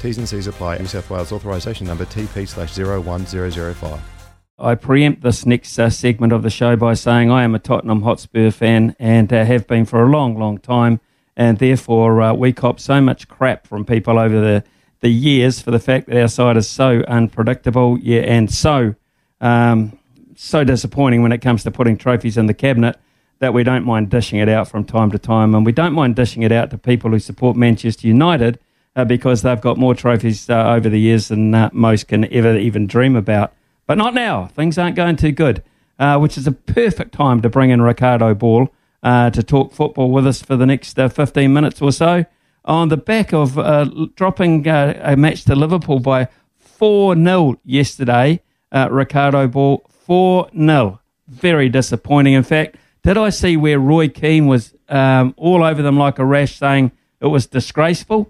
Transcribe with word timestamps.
T's 0.00 0.18
and 0.18 0.28
C's 0.28 0.46
apply. 0.46 0.78
New 0.78 0.86
South 0.86 1.08
Wales 1.10 1.32
authorisation 1.32 1.86
number 1.86 2.04
TP 2.04 2.46
slash 2.46 2.76
01005. 2.76 4.00
I 4.58 4.74
preempt 4.74 5.22
this 5.22 5.44
next 5.44 5.78
uh, 5.78 5.90
segment 5.90 6.32
of 6.32 6.42
the 6.42 6.50
show 6.50 6.76
by 6.76 6.94
saying 6.94 7.30
I 7.30 7.44
am 7.44 7.54
a 7.54 7.58
Tottenham 7.58 8.02
Hotspur 8.02 8.50
fan 8.50 8.96
and 8.98 9.30
uh, 9.30 9.44
have 9.44 9.66
been 9.66 9.84
for 9.84 10.02
a 10.02 10.08
long, 10.08 10.38
long 10.38 10.56
time, 10.58 11.00
and 11.36 11.58
therefore 11.58 12.22
uh, 12.22 12.32
we 12.32 12.54
cop 12.54 12.80
so 12.80 13.00
much 13.00 13.28
crap 13.28 13.66
from 13.66 13.84
people 13.84 14.18
over 14.18 14.40
the, 14.40 14.64
the 15.00 15.10
years 15.10 15.60
for 15.60 15.70
the 15.70 15.78
fact 15.78 16.06
that 16.06 16.18
our 16.18 16.28
side 16.28 16.56
is 16.56 16.66
so 16.68 17.02
unpredictable, 17.06 17.98
yeah, 17.98 18.20
and 18.20 18.50
so 18.50 18.94
um, 19.42 19.98
so 20.34 20.64
disappointing 20.64 21.22
when 21.22 21.32
it 21.32 21.42
comes 21.42 21.62
to 21.64 21.70
putting 21.70 21.96
trophies 21.98 22.38
in 22.38 22.46
the 22.46 22.54
cabinet 22.54 22.96
that 23.38 23.52
we 23.52 23.62
don't 23.62 23.84
mind 23.84 24.08
dishing 24.08 24.38
it 24.38 24.48
out 24.48 24.68
from 24.68 24.84
time 24.84 25.10
to 25.10 25.18
time, 25.18 25.54
and 25.54 25.66
we 25.66 25.72
don't 25.72 25.92
mind 25.92 26.16
dishing 26.16 26.42
it 26.42 26.52
out 26.52 26.70
to 26.70 26.78
people 26.78 27.10
who 27.10 27.18
support 27.18 27.56
Manchester 27.56 28.06
United 28.06 28.58
uh, 28.96 29.04
because 29.04 29.42
they've 29.42 29.60
got 29.60 29.76
more 29.76 29.94
trophies 29.94 30.48
uh, 30.48 30.70
over 30.70 30.88
the 30.88 30.98
years 30.98 31.28
than 31.28 31.54
uh, 31.54 31.70
most 31.72 32.08
can 32.08 32.32
ever 32.32 32.56
even 32.56 32.86
dream 32.86 33.14
about. 33.14 33.52
But 33.86 33.98
not 33.98 34.14
now. 34.14 34.46
Things 34.46 34.78
aren't 34.78 34.96
going 34.96 35.16
too 35.16 35.32
good, 35.32 35.62
uh, 35.98 36.18
which 36.18 36.36
is 36.36 36.46
a 36.46 36.52
perfect 36.52 37.12
time 37.12 37.42
to 37.42 37.48
bring 37.50 37.70
in 37.70 37.82
Ricardo 37.82 38.34
Ball 38.34 38.68
uh, 39.02 39.30
to 39.30 39.42
talk 39.42 39.72
football 39.72 40.10
with 40.10 40.26
us 40.26 40.42
for 40.42 40.56
the 40.56 40.66
next 40.66 40.98
uh, 40.98 41.08
15 41.08 41.52
minutes 41.52 41.80
or 41.80 41.92
so. 41.92 42.24
On 42.64 42.88
the 42.88 42.96
back 42.96 43.32
of 43.32 43.54
dropping 44.16 44.66
a 44.66 45.14
match 45.16 45.44
to 45.44 45.54
Liverpool 45.54 46.00
by 46.00 46.26
4 46.58 47.14
0 47.14 47.60
yesterday, 47.64 48.40
Ricardo 48.72 49.46
Ball 49.46 49.84
4 49.88 50.50
0. 50.52 51.00
Very 51.28 51.68
disappointing. 51.68 52.34
In 52.34 52.42
fact, 52.42 52.74
did 53.04 53.16
I 53.16 53.30
see 53.30 53.56
where 53.56 53.78
Roy 53.78 54.08
Keane 54.08 54.48
was 54.48 54.74
um, 54.88 55.32
all 55.36 55.62
over 55.62 55.80
them 55.80 55.96
like 55.96 56.18
a 56.18 56.24
rash 56.24 56.56
saying 56.56 56.90
it 57.20 57.26
was 57.26 57.46
disgraceful? 57.46 58.26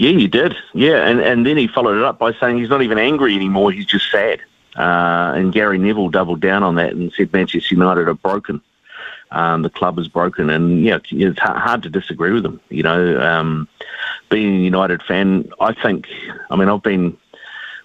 Yeah, 0.00 0.12
you 0.12 0.28
did. 0.28 0.56
Yeah, 0.72 1.06
and, 1.06 1.20
and 1.20 1.44
then 1.44 1.58
he 1.58 1.68
followed 1.68 1.98
it 1.98 2.04
up 2.04 2.18
by 2.18 2.32
saying 2.32 2.56
he's 2.56 2.70
not 2.70 2.80
even 2.80 2.96
angry 2.96 3.34
anymore, 3.36 3.70
he's 3.70 3.84
just 3.84 4.10
sad. 4.10 4.40
Uh, 4.74 5.34
and 5.36 5.52
Gary 5.52 5.76
Neville 5.76 6.08
doubled 6.08 6.40
down 6.40 6.62
on 6.62 6.76
that 6.76 6.94
and 6.94 7.12
said 7.12 7.30
Manchester 7.34 7.74
United 7.74 8.08
are 8.08 8.14
broken. 8.14 8.62
Um, 9.30 9.60
the 9.60 9.68
club 9.68 9.98
is 9.98 10.08
broken, 10.08 10.48
and 10.48 10.82
yeah, 10.82 11.00
it's 11.10 11.38
hard 11.38 11.82
to 11.82 11.90
disagree 11.90 12.32
with 12.32 12.46
him. 12.46 12.62
You 12.70 12.82
know, 12.82 13.20
um, 13.20 13.68
being 14.30 14.56
a 14.56 14.60
United 14.60 15.02
fan, 15.02 15.52
I 15.60 15.74
think. 15.74 16.08
I 16.50 16.56
mean, 16.56 16.70
I've 16.70 16.82
been 16.82 17.18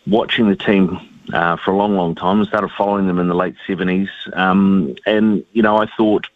watching 0.08 0.48
the 0.48 0.56
team 0.56 0.98
uh, 1.34 1.58
for 1.58 1.72
a 1.72 1.76
long, 1.76 1.98
long 1.98 2.16
time. 2.16 2.40
I 2.40 2.46
started 2.46 2.72
following 2.78 3.08
them 3.08 3.20
in 3.20 3.28
the 3.28 3.36
late 3.36 3.56
seventies, 3.68 4.10
um, 4.32 4.96
and 5.06 5.44
you 5.52 5.62
know, 5.62 5.76
I 5.76 5.88
thought 5.98 6.28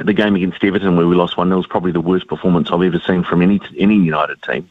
the 0.00 0.14
game 0.14 0.34
against 0.34 0.64
Everton 0.64 0.96
where 0.96 1.06
we 1.06 1.14
lost 1.14 1.36
one 1.36 1.48
0 1.48 1.58
was 1.58 1.66
probably 1.66 1.92
the 1.92 2.00
worst 2.00 2.26
performance 2.26 2.70
I've 2.70 2.80
ever 2.80 3.00
seen 3.06 3.22
from 3.22 3.42
any 3.42 3.60
any 3.76 3.96
United 3.96 4.40
team. 4.42 4.70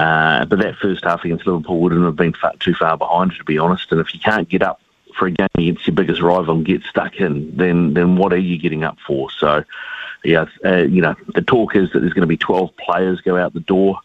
Uh, 0.00 0.46
but 0.46 0.58
that 0.58 0.76
first 0.76 1.04
half 1.04 1.22
against 1.26 1.46
Liverpool 1.46 1.78
wouldn't 1.78 2.06
have 2.06 2.16
been 2.16 2.32
far, 2.32 2.54
too 2.58 2.72
far 2.72 2.96
behind, 2.96 3.32
to 3.32 3.44
be 3.44 3.58
honest. 3.58 3.92
And 3.92 4.00
if 4.00 4.14
you 4.14 4.20
can't 4.20 4.48
get 4.48 4.62
up 4.62 4.80
for 5.14 5.26
a 5.26 5.30
game 5.30 5.48
against 5.58 5.86
your 5.86 5.94
biggest 5.94 6.22
rival 6.22 6.54
and 6.54 6.64
get 6.64 6.82
stuck 6.84 7.16
in, 7.16 7.54
then 7.54 7.92
then 7.92 8.16
what 8.16 8.32
are 8.32 8.38
you 8.38 8.56
getting 8.56 8.82
up 8.82 8.96
for? 9.06 9.30
So, 9.30 9.62
yeah, 10.24 10.46
uh, 10.64 10.84
you 10.84 11.02
know, 11.02 11.14
the 11.34 11.42
talk 11.42 11.76
is 11.76 11.92
that 11.92 12.00
there's 12.00 12.14
going 12.14 12.22
to 12.22 12.26
be 12.26 12.38
12 12.38 12.74
players 12.78 13.20
go 13.20 13.36
out 13.36 13.52
the 13.52 13.60
door. 13.60 14.00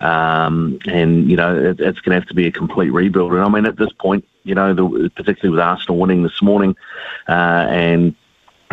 Um, 0.00 0.78
and 0.86 1.28
you 1.28 1.36
know 1.36 1.56
it, 1.56 1.80
it's 1.80 1.98
going 2.00 2.14
to 2.14 2.20
have 2.20 2.28
to 2.28 2.34
be 2.34 2.46
a 2.46 2.52
complete 2.52 2.90
rebuild. 2.90 3.32
And 3.32 3.40
I 3.40 3.48
mean, 3.48 3.64
at 3.64 3.76
this 3.76 3.92
point, 3.92 4.28
you 4.44 4.54
know, 4.54 4.74
the, 4.74 5.10
particularly 5.16 5.56
with 5.56 5.64
Arsenal 5.64 5.96
winning 5.96 6.24
this 6.24 6.42
morning, 6.42 6.76
uh, 7.26 7.66
and 7.70 8.14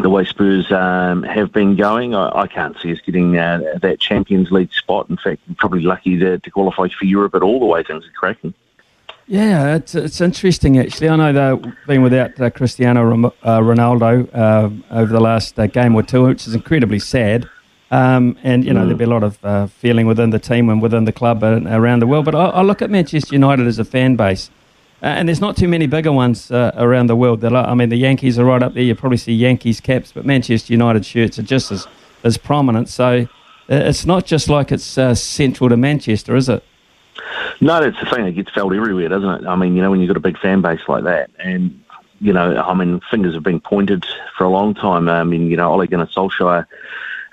the 0.01 0.09
way 0.09 0.25
Spurs 0.25 0.71
um, 0.71 1.23
have 1.23 1.51
been 1.51 1.75
going, 1.75 2.15
I, 2.15 2.41
I, 2.41 2.47
can't 2.47 2.77
see 2.79 2.91
us 2.91 2.99
getting 3.05 3.37
uh, 3.37 3.61
that 3.81 3.99
Champions 3.99 4.51
League 4.51 4.73
spot. 4.73 5.09
In 5.09 5.17
fact, 5.17 5.41
probably 5.57 5.81
lucky 5.81 6.17
to, 6.19 6.37
to, 6.37 6.51
qualify 6.51 6.87
for 6.89 7.05
Europe 7.05 7.35
at 7.35 7.41
all 7.41 7.59
the 7.59 7.65
way 7.65 7.83
things 7.83 8.05
are 8.05 8.11
cracking. 8.11 8.53
Yeah, 9.27 9.75
it's 9.75 9.95
it's 9.95 10.21
interesting 10.21 10.77
actually. 10.77 11.09
I 11.09 11.15
know 11.15 11.57
they've 11.57 11.73
been 11.87 12.03
without 12.03 12.39
uh, 12.39 12.51
Cristiano 12.51 13.33
uh, 13.41 13.59
Ronaldo 13.59 14.29
uh, 14.35 14.69
over 14.95 15.11
the 15.11 15.19
last 15.19 15.57
uh, 15.57 15.65
game 15.65 15.95
or 15.95 16.03
two, 16.03 16.25
which 16.25 16.45
is 16.45 16.53
incredibly 16.53 16.99
sad. 16.99 17.49
Um, 17.89 18.37
and 18.43 18.63
you 18.63 18.73
know 18.73 18.81
mm. 18.81 18.83
there'll 18.83 18.97
be 18.97 19.05
a 19.05 19.09
lot 19.09 19.23
of 19.23 19.43
uh, 19.43 19.67
feeling 19.67 20.05
within 20.05 20.29
the 20.29 20.39
team 20.39 20.69
and 20.69 20.81
within 20.81 21.05
the 21.05 21.11
club 21.11 21.41
and 21.41 21.65
around 21.67 22.01
the 22.01 22.07
world. 22.07 22.25
But 22.25 22.35
I, 22.35 22.45
I 22.45 22.61
look 22.61 22.83
at 22.83 22.91
Manchester 22.91 23.33
United 23.33 23.65
as 23.65 23.79
a 23.79 23.85
fan 23.85 24.15
base 24.15 24.51
uh, 25.05 25.09
and 25.09 25.29
there's 25.29 25.39
not 25.39 25.55
too 25.55 25.67
many 25.67 25.85
bigger 25.85 26.11
ones 26.11 26.49
uh, 26.49 26.71
around 26.77 27.05
the 27.05 27.15
world. 27.15 27.43
Are, 27.43 27.55
I 27.55 27.75
mean, 27.75 27.89
the 27.89 27.95
Yankees 27.95 28.39
are 28.39 28.45
right 28.45 28.63
up 28.63 28.73
there. 28.73 28.81
You 28.81 28.95
probably 28.95 29.17
see 29.17 29.33
Yankees 29.33 29.79
caps, 29.79 30.11
but 30.11 30.25
Manchester 30.25 30.73
United 30.73 31.05
shirts 31.05 31.37
are 31.37 31.43
just 31.43 31.71
as, 31.71 31.85
as 32.23 32.37
prominent. 32.37 32.89
So 32.89 33.27
uh, 33.69 33.75
it's 33.75 34.07
not 34.07 34.25
just 34.25 34.49
like 34.49 34.71
it's 34.71 34.97
uh, 34.97 35.13
central 35.13 35.69
to 35.69 35.77
Manchester, 35.77 36.35
is 36.35 36.49
it? 36.49 36.63
No, 37.61 37.83
it's 37.83 37.99
the 37.99 38.07
thing 38.07 38.25
that 38.25 38.31
gets 38.31 38.51
felt 38.51 38.73
everywhere, 38.73 39.07
doesn't 39.07 39.29
it? 39.29 39.47
I 39.47 39.55
mean, 39.55 39.75
you 39.75 39.83
know, 39.83 39.91
when 39.91 39.99
you've 39.99 40.07
got 40.07 40.17
a 40.17 40.21
big 40.21 40.39
fan 40.39 40.61
base 40.61 40.81
like 40.87 41.03
that, 41.03 41.29
and 41.37 41.83
you 42.19 42.33
know, 42.33 42.57
I 42.57 42.73
mean, 42.73 42.99
fingers 43.11 43.35
have 43.35 43.43
been 43.43 43.59
pointed 43.59 44.05
for 44.35 44.45
a 44.45 44.49
long 44.49 44.73
time. 44.73 45.07
I 45.07 45.23
mean, 45.23 45.51
you 45.51 45.57
know, 45.57 45.71
Ole 45.71 45.85
Gunnar 45.85 46.07
Solskjaer, 46.07 46.65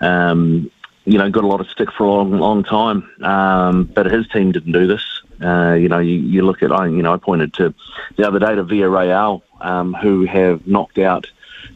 um, 0.03 0.71
you 1.07 1.17
know, 1.17 1.31
got 1.31 1.45
a 1.45 1.47
lot 1.47 1.61
of 1.61 1.69
stick 1.71 1.91
for 1.91 2.05
a 2.05 2.11
long, 2.11 2.33
long 2.33 2.65
time, 2.65 3.11
um, 3.23 3.85
but 3.85 4.07
his 4.07 4.29
team 4.29 4.53
didn't 4.53 4.73
do 4.73 4.87
this. 4.87 5.22
Uh, 5.43 5.75
you 5.75 5.89
know, 5.89 5.99
you, 5.99 6.15
you 6.15 6.43
look 6.43 6.63
at, 6.63 6.73
I, 6.73 6.87
you 6.87 7.03
know, 7.03 7.13
I 7.13 7.17
pointed 7.17 7.53
to 7.55 7.75
the 8.17 8.27
other 8.27 8.39
day 8.39 8.55
to 8.55 8.65
Villarreal, 8.65 9.43
um, 9.61 9.95
who 9.95 10.25
have 10.25 10.67
knocked 10.67 10.99
out 10.99 11.27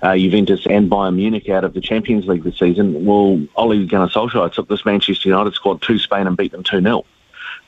uh, 0.02 0.16
Juventus 0.16 0.66
and 0.68 0.90
Bayern 0.90 1.16
Munich 1.16 1.48
out 1.48 1.64
of 1.64 1.74
the 1.74 1.80
Champions 1.80 2.26
League 2.26 2.44
this 2.44 2.58
season. 2.58 3.04
Well, 3.04 3.46
Ole 3.56 3.86
Gunnar 3.86 4.08
Solskjaer 4.08 4.52
took 4.52 4.68
this 4.68 4.84
Manchester 4.84 5.28
United 5.28 5.54
squad 5.54 5.82
to 5.82 5.98
Spain 5.98 6.26
and 6.26 6.36
beat 6.36 6.52
them 6.52 6.62
2 6.62 6.80
0. 6.80 7.04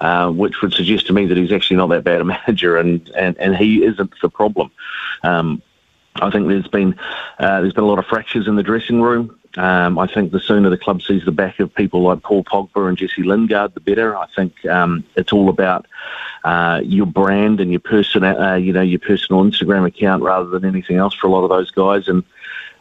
Uh, 0.00 0.30
which 0.30 0.62
would 0.62 0.72
suggest 0.72 1.08
to 1.08 1.12
me 1.12 1.26
that 1.26 1.36
he's 1.36 1.50
actually 1.50 1.76
not 1.76 1.88
that 1.88 2.04
bad 2.04 2.20
a 2.20 2.24
manager, 2.46 2.76
and, 2.76 3.08
and, 3.16 3.36
and 3.38 3.56
he 3.56 3.84
isn't 3.84 4.12
the 4.22 4.28
problem. 4.28 4.70
Um, 5.24 5.60
I 6.22 6.30
think 6.30 6.48
there's 6.48 6.68
been 6.68 6.94
uh, 7.38 7.60
there's 7.60 7.72
been 7.72 7.84
a 7.84 7.88
lot 7.88 7.98
of 7.98 8.06
fractures 8.06 8.46
in 8.46 8.56
the 8.56 8.62
dressing 8.62 9.02
room. 9.02 9.37
Um, 9.58 9.98
I 9.98 10.06
think 10.06 10.30
the 10.30 10.38
sooner 10.38 10.70
the 10.70 10.78
club 10.78 11.02
sees 11.02 11.24
the 11.24 11.32
back 11.32 11.58
of 11.58 11.74
people 11.74 12.02
like 12.02 12.22
Paul 12.22 12.44
Pogba 12.44 12.88
and 12.88 12.96
Jesse 12.96 13.24
Lingard, 13.24 13.74
the 13.74 13.80
better. 13.80 14.16
I 14.16 14.26
think 14.36 14.64
um, 14.66 15.02
it's 15.16 15.32
all 15.32 15.48
about 15.48 15.86
uh, 16.44 16.80
your 16.84 17.06
brand 17.06 17.60
and 17.60 17.72
your 17.72 17.80
personal, 17.80 18.40
uh, 18.40 18.54
you 18.54 18.72
know, 18.72 18.82
your 18.82 19.00
personal 19.00 19.42
Instagram 19.42 19.84
account 19.84 20.22
rather 20.22 20.48
than 20.48 20.64
anything 20.64 20.96
else 20.96 21.12
for 21.12 21.26
a 21.26 21.30
lot 21.30 21.42
of 21.42 21.50
those 21.50 21.72
guys, 21.72 22.06
and 22.06 22.22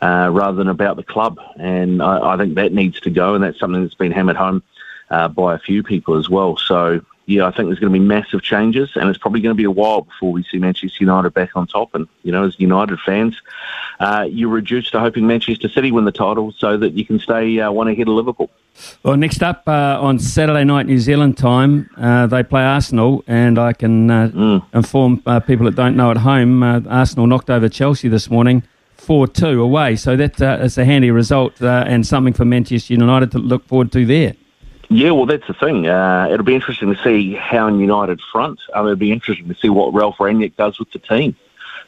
uh, 0.04 0.30
rather 0.32 0.56
than 0.58 0.68
about 0.68 0.98
the 0.98 1.04
club. 1.04 1.40
And 1.58 2.00
I, 2.00 2.34
I, 2.34 2.38
think 2.38 2.54
that 2.56 2.74
needs 2.74 3.00
to 3.02 3.10
go, 3.10 3.34
and 3.34 3.44
that's 3.44 3.60
something 3.60 3.82
that's 3.82 3.96
been 3.96 4.12
hammered 4.12 4.38
home 4.38 4.62
uh, 5.10 5.30
by 5.30 5.56
a 5.56 5.60
few 5.60 5.82
people 5.82 6.16
as 6.16 6.30
well. 6.30 6.58
So 6.58 7.02
yeah, 7.28 7.46
I 7.46 7.52
think 7.52 7.68
there's 7.68 7.80
going 7.80 7.92
to 7.92 8.00
be 8.00 8.04
massive 8.04 8.42
changes, 8.42 8.92
and 8.96 9.10
it's 9.10 9.18
probably 9.18 9.42
going 9.42 9.52
to 9.54 9.58
be 9.58 9.66
a 9.66 9.72
while 9.72 10.02
before 10.02 10.32
we 10.32 10.44
see 10.44 10.60
Manchester 10.60 11.04
United 11.04 11.34
back 11.34 11.58
on 11.58 11.68
top. 11.68 11.94
And 11.94 12.08
you 12.24 12.32
know, 12.32 12.46
as 12.46 12.58
United 12.58 13.00
fans, 13.02 13.36
uh, 14.00 14.26
you're 14.30 14.50
reduced 14.50 14.94
to 14.94 15.02
hoping 15.02 15.28
Manchester 15.28 15.68
City 15.68 15.92
win 15.92 16.06
the 16.06 16.14
title 16.14 16.54
so 16.58 16.78
that 16.78 16.94
you 16.94 17.06
can 17.06 17.20
stay 17.20 17.60
uh, 17.60 17.70
one 17.70 17.90
ahead 17.90 18.08
of 18.08 18.14
Liverpool. 18.14 18.50
Well, 19.04 19.18
next 19.18 19.44
up 19.44 19.64
uh, 19.68 19.98
on 20.00 20.20
Saturday 20.20 20.64
night 20.64 20.86
New 20.86 21.00
Zealand 21.00 21.38
time, 21.38 21.90
uh, 21.98 22.28
they 22.28 22.44
play 22.44 22.62
Arsenal, 22.62 23.26
and 23.28 23.60
I 23.60 23.74
can 23.74 24.10
uh, 24.10 24.30
mm. 24.30 24.66
inform 24.74 25.22
uh, 25.26 25.42
people 25.42 25.66
that 25.66 25.76
don't 25.76 25.98
know 25.98 26.12
at 26.12 26.18
home, 26.18 26.64
Arsenal 26.64 27.28
knocked 27.28 27.50
over 27.50 27.68
Chelsea 27.68 28.08
this 28.08 28.30
morning. 28.30 28.64
4 28.96 29.28
2 29.28 29.62
away. 29.62 29.96
So 29.96 30.16
that 30.16 30.42
is 30.42 30.78
a 30.78 30.84
handy 30.86 31.12
result 31.12 31.62
and 31.62 32.06
something 32.06 32.34
for 32.34 32.46
Manchester 32.46 32.94
United 32.94 33.32
to 33.32 33.40
look 33.40 33.66
forward 33.68 33.92
to 33.94 34.06
there. 34.06 34.36
Yeah, 34.90 35.12
well, 35.12 35.26
that's 35.26 35.48
the 35.48 35.54
thing. 35.54 35.88
Uh, 35.88 36.30
it'll 36.32 36.46
be 36.46 36.56
interesting 36.56 36.94
to 36.94 37.04
see 37.04 37.34
how 37.34 37.68
in 37.68 37.80
United 37.80 38.22
front. 38.32 38.60
Mean, 38.74 38.86
it'll 38.86 38.96
be 38.96 39.12
interesting 39.12 39.48
to 39.50 39.56
see 39.56 39.70
what 39.70 39.94
Ralf 39.94 40.18
Rangnick 40.18 40.56
does 40.56 40.80
with 40.80 40.92
the 40.92 41.00
team. 41.00 41.36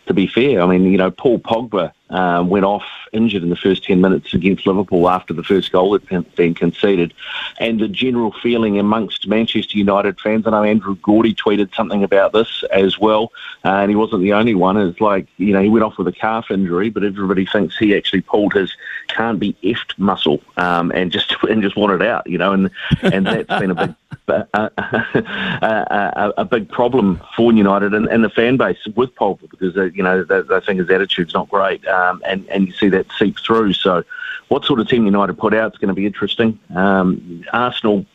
To 0.07 0.13
be 0.13 0.27
fair, 0.27 0.61
I 0.61 0.65
mean, 0.65 0.83
you 0.85 0.97
know, 0.97 1.11
Paul 1.11 1.39
Pogba 1.39 1.93
um, 2.09 2.49
went 2.49 2.65
off 2.65 2.83
injured 3.11 3.43
in 3.43 3.49
the 3.49 3.55
first 3.55 3.83
10 3.83 4.01
minutes 4.01 4.33
against 4.33 4.65
Liverpool 4.65 5.09
after 5.09 5.33
the 5.33 5.43
first 5.43 5.71
goal 5.71 5.97
had 5.97 6.35
been 6.35 6.53
conceded. 6.53 7.13
And 7.59 7.79
the 7.79 7.87
general 7.87 8.33
feeling 8.41 8.79
amongst 8.79 9.27
Manchester 9.27 9.77
United 9.77 10.19
fans, 10.19 10.45
I 10.47 10.51
know 10.51 10.63
Andrew 10.63 10.95
Gourdie 10.95 11.35
tweeted 11.35 11.73
something 11.75 12.03
about 12.03 12.33
this 12.33 12.63
as 12.71 12.99
well, 12.99 13.31
uh, 13.65 13.69
and 13.69 13.89
he 13.89 13.95
wasn't 13.95 14.21
the 14.21 14.33
only 14.33 14.55
one. 14.55 14.77
It's 14.77 15.01
like, 15.01 15.27
you 15.37 15.53
know, 15.53 15.61
he 15.61 15.69
went 15.69 15.83
off 15.83 15.97
with 15.97 16.07
a 16.07 16.11
calf 16.11 16.51
injury, 16.51 16.89
but 16.89 17.03
everybody 17.03 17.45
thinks 17.45 17.77
he 17.77 17.95
actually 17.95 18.21
pulled 18.21 18.53
his 18.53 18.75
can't 19.07 19.39
be 19.39 19.55
effed 19.63 19.97
muscle 19.97 20.39
um, 20.57 20.91
and 20.91 21.11
just 21.11 21.35
and 21.49 21.61
just 21.61 21.75
wanted 21.75 22.01
out, 22.01 22.27
you 22.27 22.37
know, 22.37 22.53
and, 22.53 22.69
and 23.01 23.25
that's 23.25 23.59
been 23.59 23.71
a 23.71 23.75
big 23.75 23.95
a, 24.27 24.47
a, 24.53 26.33
a, 26.37 26.45
big 26.45 26.69
problem 26.69 27.19
for 27.35 27.51
United 27.51 27.93
and, 27.93 28.07
and 28.07 28.23
the 28.23 28.29
fan 28.29 28.57
base 28.57 28.77
with 28.95 29.13
Pogba 29.15 29.49
because 29.49 29.75
you 29.95 30.03
know 30.03 30.23
they, 30.23 30.41
they, 30.41 30.59
think 30.61 30.79
his 30.79 30.89
attitude's 30.89 31.33
not 31.33 31.49
great, 31.49 31.85
and 32.25 32.47
and 32.49 32.67
you 32.67 32.73
see 32.73 32.89
that 32.89 33.07
seep 33.17 33.39
through. 33.39 33.73
So, 33.73 34.03
what 34.47 34.65
sort 34.65 34.79
of 34.79 34.87
team 34.87 35.05
United 35.05 35.37
put 35.37 35.53
out 35.53 35.73
is 35.73 35.77
going 35.79 35.89
to 35.89 35.93
be 35.93 36.05
interesting. 36.05 36.59
Um, 36.75 37.43
Arsenal. 37.53 38.05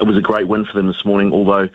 It 0.00 0.04
was 0.04 0.16
a 0.16 0.22
great 0.22 0.48
win 0.48 0.64
for 0.64 0.72
them 0.72 0.86
this 0.86 1.04
morning, 1.04 1.34
although 1.34 1.68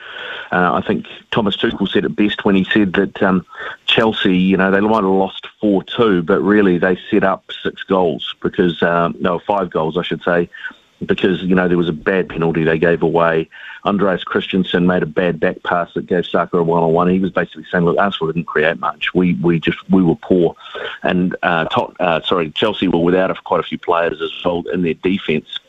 uh, 0.51 0.73
I 0.73 0.81
think 0.81 1.05
Thomas 1.29 1.55
Tuchel 1.55 1.87
said 1.87 2.03
it 2.03 2.15
best 2.15 2.45
when 2.45 2.55
he 2.55 2.63
said 2.73 2.93
that 2.93 3.21
um, 3.21 3.45
Chelsea, 3.85 4.35
you 4.35 4.57
know, 4.57 4.71
they 4.71 4.79
might 4.79 4.95
have 4.95 5.05
lost 5.05 5.47
4 5.61 5.83
2, 5.83 6.23
but 6.23 6.41
really 6.41 6.79
they 6.79 6.97
set 7.11 7.23
up 7.23 7.45
six 7.61 7.83
goals 7.83 8.33
because, 8.41 8.81
um, 8.81 9.15
no, 9.19 9.37
five 9.37 9.69
goals, 9.69 9.99
I 9.99 10.01
should 10.01 10.23
say, 10.23 10.49
because 11.05 11.41
you 11.43 11.55
know 11.55 11.67
there 11.67 11.77
was 11.77 11.89
a 11.89 11.93
bad 11.93 12.29
penalty 12.29 12.63
they 12.63 12.79
gave 12.79 13.01
away. 13.01 13.49
Andreas 13.85 14.23
Christensen 14.23 14.87
made 14.87 15.03
a 15.03 15.07
bad 15.07 15.39
back 15.39 15.61
pass 15.63 15.93
that 15.93 16.07
gave 16.07 16.25
Saka 16.25 16.57
a 16.57 16.63
one 16.63 16.83
on 16.83 16.93
one. 16.93 17.09
He 17.09 17.19
was 17.19 17.31
basically 17.31 17.65
saying, 17.71 17.85
"Look, 17.85 17.97
Arsenal 17.97 18.31
didn't 18.31 18.47
create 18.47 18.79
much. 18.79 19.13
We 19.13 19.35
we 19.35 19.59
just 19.59 19.77
we 19.89 20.03
were 20.03 20.15
poor." 20.15 20.55
And 21.03 21.35
uh, 21.43 21.67
uh, 21.99 22.21
sorry, 22.21 22.51
Chelsea 22.51 22.87
were 22.87 22.99
without 22.99 23.43
quite 23.43 23.59
a 23.59 23.63
few 23.63 23.77
players 23.77 24.21
as 24.21 24.31
well 24.43 24.63
in 24.73 24.81
their 24.81 24.95
defence. 24.95 25.59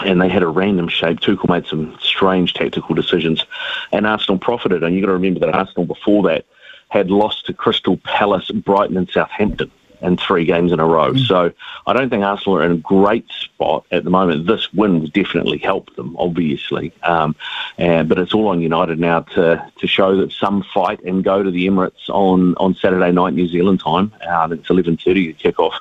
And 0.00 0.18
they 0.18 0.30
had 0.30 0.42
a 0.42 0.48
random 0.48 0.88
shape. 0.88 1.20
Tuchel 1.20 1.50
made 1.50 1.66
some 1.66 1.94
strange 2.00 2.54
tactical 2.54 2.94
decisions, 2.94 3.44
and 3.92 4.06
Arsenal 4.06 4.38
profited. 4.38 4.82
And 4.82 4.94
you've 4.94 5.02
got 5.02 5.08
to 5.08 5.12
remember 5.12 5.40
that 5.40 5.54
Arsenal 5.54 5.84
before 5.84 6.22
that 6.22 6.46
had 6.88 7.10
lost 7.10 7.46
to 7.46 7.52
Crystal 7.52 7.98
Palace, 7.98 8.50
Brighton, 8.50 8.96
and 8.96 9.08
Southampton 9.10 9.70
in 10.02 10.16
three 10.16 10.44
games 10.44 10.72
in 10.72 10.80
a 10.80 10.86
row. 10.86 11.12
Mm. 11.12 11.26
So 11.26 11.52
I 11.86 11.92
don't 11.92 12.10
think 12.10 12.24
Arsenal 12.24 12.58
are 12.58 12.64
in 12.64 12.72
a 12.72 12.76
great 12.76 13.26
spot 13.30 13.84
at 13.90 14.04
the 14.04 14.10
moment. 14.10 14.46
This 14.46 14.72
win 14.72 15.00
has 15.00 15.10
definitely 15.10 15.58
helped 15.58 15.96
them, 15.96 16.16
obviously. 16.18 16.92
Um, 17.02 17.36
and, 17.78 18.08
but 18.08 18.18
it's 18.18 18.34
all 18.34 18.48
on 18.48 18.60
United 18.60 18.98
now 18.98 19.20
to, 19.20 19.70
to 19.78 19.86
show 19.86 20.16
that 20.16 20.32
some 20.32 20.62
fight 20.74 21.02
and 21.04 21.22
go 21.24 21.42
to 21.42 21.50
the 21.50 21.66
Emirates 21.66 22.08
on, 22.08 22.54
on 22.56 22.74
Saturday 22.74 23.12
night 23.12 23.34
New 23.34 23.48
Zealand 23.48 23.80
time. 23.80 24.12
Uh, 24.26 24.48
it's 24.50 24.68
11.30 24.68 25.02
to 25.04 25.32
kick 25.34 25.58
off. 25.58 25.74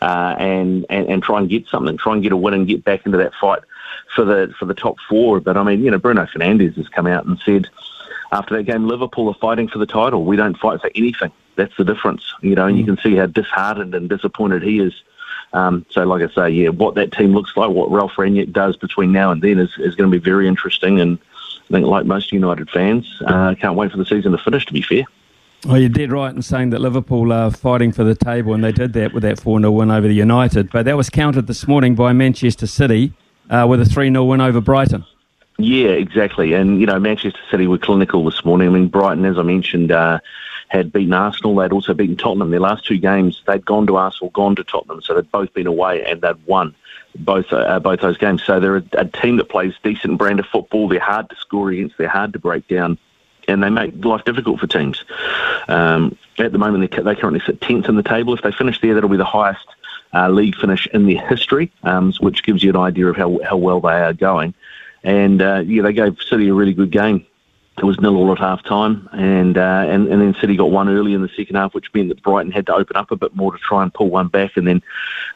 Uh, 0.00 0.34
and, 0.38 0.86
and, 0.90 1.08
and 1.08 1.22
try 1.22 1.38
and 1.38 1.48
get 1.48 1.66
something, 1.68 1.96
try 1.96 2.14
and 2.14 2.22
get 2.22 2.32
a 2.32 2.36
win 2.36 2.54
and 2.54 2.66
get 2.66 2.84
back 2.84 3.04
into 3.06 3.18
that 3.18 3.32
fight 3.40 3.60
for 4.14 4.24
the 4.24 4.52
for 4.58 4.64
the 4.66 4.74
top 4.74 4.96
four. 5.08 5.40
But 5.40 5.56
I 5.56 5.62
mean, 5.62 5.82
you 5.82 5.90
know, 5.90 5.98
Bruno 5.98 6.26
Fernandes 6.26 6.76
has 6.76 6.88
come 6.88 7.06
out 7.06 7.26
and 7.26 7.38
said 7.44 7.68
after 8.32 8.56
that 8.56 8.64
game, 8.64 8.86
Liverpool 8.86 9.28
are 9.28 9.34
fighting 9.34 9.68
for 9.68 9.78
the 9.78 9.86
title. 9.86 10.24
We 10.24 10.36
don't 10.36 10.58
fight 10.58 10.80
for 10.80 10.90
anything 10.94 11.32
that's 11.56 11.76
the 11.76 11.84
difference, 11.84 12.22
you 12.42 12.54
know, 12.54 12.66
and 12.66 12.78
you 12.78 12.84
mm. 12.84 12.88
can 12.88 12.98
see 12.98 13.16
how 13.16 13.26
disheartened 13.26 13.94
and 13.94 14.08
disappointed 14.08 14.62
he 14.62 14.80
is. 14.80 14.94
Um, 15.52 15.86
so, 15.90 16.04
like 16.04 16.22
I 16.22 16.34
say, 16.34 16.50
yeah, 16.50 16.68
what 16.68 16.94
that 16.96 17.12
team 17.12 17.32
looks 17.32 17.56
like, 17.56 17.70
what 17.70 17.90
Ralf 17.90 18.12
Rangnick 18.16 18.52
does 18.52 18.76
between 18.76 19.12
now 19.12 19.30
and 19.30 19.40
then 19.40 19.58
is, 19.58 19.70
is 19.78 19.94
going 19.94 20.10
to 20.10 20.18
be 20.18 20.22
very 20.22 20.48
interesting. 20.48 21.00
And 21.00 21.18
I 21.68 21.72
think, 21.72 21.86
like 21.86 22.04
most 22.04 22.32
United 22.32 22.70
fans, 22.70 23.06
uh, 23.26 23.54
can't 23.54 23.76
wait 23.76 23.90
for 23.90 23.96
the 23.96 24.06
season 24.06 24.32
to 24.32 24.38
finish, 24.38 24.66
to 24.66 24.72
be 24.72 24.82
fair. 24.82 25.04
Well, 25.64 25.78
you're 25.78 25.88
dead 25.88 26.12
right 26.12 26.34
in 26.34 26.42
saying 26.42 26.70
that 26.70 26.80
Liverpool 26.80 27.32
are 27.32 27.50
fighting 27.50 27.90
for 27.90 28.04
the 28.04 28.14
table, 28.14 28.54
and 28.54 28.62
they 28.62 28.72
did 28.72 28.92
that 28.92 29.12
with 29.12 29.22
that 29.22 29.40
4 29.40 29.60
0 29.60 29.70
win 29.70 29.90
over 29.90 30.06
the 30.06 30.14
United. 30.14 30.70
But 30.70 30.84
that 30.84 30.96
was 30.96 31.10
countered 31.10 31.46
this 31.46 31.66
morning 31.66 31.94
by 31.94 32.12
Manchester 32.12 32.66
City 32.66 33.14
uh, 33.48 33.66
with 33.68 33.80
a 33.80 33.84
3 33.84 34.10
0 34.10 34.24
win 34.24 34.40
over 34.40 34.60
Brighton. 34.60 35.04
Yeah, 35.58 35.88
exactly. 35.88 36.52
And, 36.52 36.80
you 36.80 36.86
know, 36.86 37.00
Manchester 37.00 37.40
City 37.50 37.66
were 37.66 37.78
clinical 37.78 38.24
this 38.24 38.44
morning. 38.44 38.68
I 38.68 38.70
mean, 38.72 38.88
Brighton, 38.88 39.24
as 39.24 39.38
I 39.38 39.42
mentioned, 39.42 39.90
uh, 39.90 40.20
had 40.68 40.92
beaten 40.92 41.12
Arsenal. 41.12 41.54
They'd 41.56 41.72
also 41.72 41.94
beaten 41.94 42.16
Tottenham. 42.16 42.50
Their 42.50 42.60
last 42.60 42.84
two 42.86 42.98
games, 42.98 43.42
they'd 43.46 43.64
gone 43.64 43.86
to 43.86 43.96
Arsenal, 43.96 44.30
gone 44.30 44.56
to 44.56 44.64
Tottenham, 44.64 45.00
so 45.02 45.14
they'd 45.14 45.30
both 45.30 45.52
been 45.54 45.66
away 45.66 46.04
and 46.04 46.20
they'd 46.20 46.46
won 46.46 46.74
both 47.14 47.52
uh, 47.52 47.78
both 47.80 48.00
those 48.00 48.18
games. 48.18 48.42
So 48.42 48.60
they're 48.60 48.76
a, 48.76 48.84
a 48.92 49.04
team 49.06 49.36
that 49.36 49.48
plays 49.48 49.74
decent 49.82 50.18
brand 50.18 50.40
of 50.40 50.46
football. 50.46 50.88
They're 50.88 51.00
hard 51.00 51.30
to 51.30 51.36
score 51.36 51.70
against. 51.70 51.98
They're 51.98 52.08
hard 52.08 52.32
to 52.34 52.38
break 52.38 52.68
down 52.68 52.98
and 53.48 53.62
they 53.62 53.70
make 53.70 54.04
life 54.04 54.24
difficult 54.24 54.60
for 54.60 54.66
teams. 54.66 55.04
Um, 55.68 56.16
at 56.38 56.52
the 56.52 56.58
moment, 56.58 56.90
they, 56.90 57.02
they 57.02 57.14
currently 57.14 57.40
sit 57.44 57.60
10th 57.60 57.88
in 57.88 57.96
the 57.96 58.02
table. 58.02 58.34
If 58.34 58.42
they 58.42 58.52
finish 58.52 58.80
there, 58.80 58.94
that'll 58.94 59.08
be 59.08 59.16
the 59.16 59.24
highest 59.24 59.66
uh, 60.12 60.28
league 60.28 60.56
finish 60.56 60.86
in 60.92 61.06
their 61.06 61.26
history, 61.26 61.72
um, 61.82 62.12
which 62.20 62.42
gives 62.42 62.62
you 62.62 62.70
an 62.70 62.76
idea 62.76 63.06
of 63.06 63.16
how, 63.16 63.38
how 63.44 63.56
well 63.56 63.80
they 63.80 64.00
are 64.00 64.12
going. 64.12 64.54
And 65.04 65.40
uh, 65.40 65.62
yeah, 65.64 65.82
they 65.82 65.92
gave 65.92 66.18
City 66.28 66.48
a 66.48 66.54
really 66.54 66.74
good 66.74 66.90
game 66.90 67.26
it 67.78 67.84
was 67.84 68.00
nil 68.00 68.16
all 68.16 68.32
at 68.32 68.38
half 68.38 68.62
time, 68.64 69.08
and, 69.12 69.58
uh, 69.58 69.84
and 69.86 70.08
and 70.08 70.22
then 70.22 70.34
City 70.40 70.56
got 70.56 70.70
one 70.70 70.88
early 70.88 71.12
in 71.12 71.22
the 71.22 71.28
second 71.36 71.56
half, 71.56 71.74
which 71.74 71.92
meant 71.92 72.08
that 72.08 72.22
Brighton 72.22 72.50
had 72.50 72.66
to 72.66 72.74
open 72.74 72.96
up 72.96 73.10
a 73.10 73.16
bit 73.16 73.36
more 73.36 73.52
to 73.52 73.58
try 73.58 73.82
and 73.82 73.92
pull 73.92 74.08
one 74.08 74.28
back, 74.28 74.56
and 74.56 74.66
then 74.66 74.82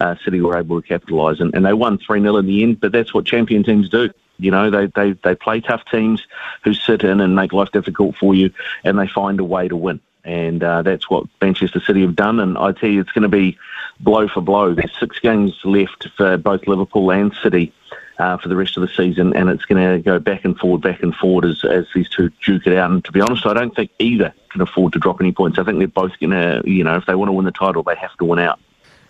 uh, 0.01 0.15
City 0.25 0.41
were 0.41 0.57
able 0.57 0.81
to 0.81 0.89
capitalise, 0.89 1.41
and, 1.41 1.55
and 1.55 1.67
they 1.67 1.75
won 1.75 1.99
3 1.99 2.23
0 2.23 2.37
in 2.37 2.47
the 2.47 2.63
end. 2.63 2.81
But 2.81 2.93
that's 2.93 3.13
what 3.13 3.27
champion 3.27 3.63
teams 3.63 3.91
do. 3.91 4.11
You 4.39 4.51
know, 4.51 4.71
they, 4.71 4.87
they, 4.87 5.13
they 5.23 5.35
play 5.35 5.61
tough 5.61 5.85
teams 5.91 6.27
who 6.65 6.73
sit 6.73 7.05
in 7.05 7.21
and 7.21 7.37
make 7.37 7.53
life 7.53 7.73
difficult 7.73 8.17
for 8.17 8.35
you, 8.35 8.51
and 8.85 8.99
they 8.99 9.07
find 9.07 9.39
a 9.39 9.45
way 9.45 9.69
to 9.69 9.77
win. 9.77 10.01
And 10.25 10.63
uh, 10.63 10.83
that's 10.83 11.11
what 11.11 11.27
Manchester 11.43 11.81
City 11.81 12.01
have 12.03 12.17
done. 12.17 12.41
And 12.41 12.57
I 12.57 12.73
tell 12.73 12.89
you, 12.89 13.03
it's 13.03 13.13
going 13.13 13.23
to 13.23 13.29
be 13.29 13.59
blow 14.01 14.29
for 14.29 14.41
blow. 14.41 14.75
There's 14.75 14.99
six 14.99 15.19
games 15.19 15.59
left 15.65 16.09
for 16.17 16.39
both 16.39 16.67
Liverpool 16.67 17.11
and 17.11 17.35
City 17.43 17.73
uh, 18.21 18.37
for 18.37 18.49
the 18.49 18.57
rest 18.57 18.77
of 18.77 18.83
the 18.83 18.89
season, 18.89 19.35
and 19.35 19.49
it's 19.49 19.65
going 19.65 19.83
to 19.83 20.03
go 20.03 20.19
back 20.19 20.45
and 20.45 20.59
forward, 20.59 20.83
back 20.83 21.03
and 21.03 21.15
forward 21.15 21.47
as, 21.47 21.65
as 21.65 21.87
these 21.95 22.09
two 22.09 22.31
duke 22.45 22.67
it 22.67 22.77
out. 22.77 22.91
And 22.91 23.05
to 23.07 23.13
be 23.13 23.21
honest, 23.21 23.47
I 23.47 23.55
don't 23.55 23.75
think 23.75 23.91
either 23.99 24.35
can 24.51 24.61
afford 24.61 24.93
to 24.93 24.99
drop 24.99 25.21
any 25.21 25.33
points. 25.33 25.59
I 25.59 25.65
think 25.65 25.79
they're 25.79 25.89
both 25.89 26.13
going 26.21 26.31
to, 26.31 26.63
you 26.65 26.85
know, 26.85 26.97
if 26.97 27.07
they 27.07 27.15
want 27.15 27.29
to 27.29 27.33
win 27.33 27.47
the 27.47 27.53
title, 27.53 27.83
they 27.83 27.95
have 27.97 28.15
to 28.19 28.25
win 28.25 28.39
out. 28.39 28.61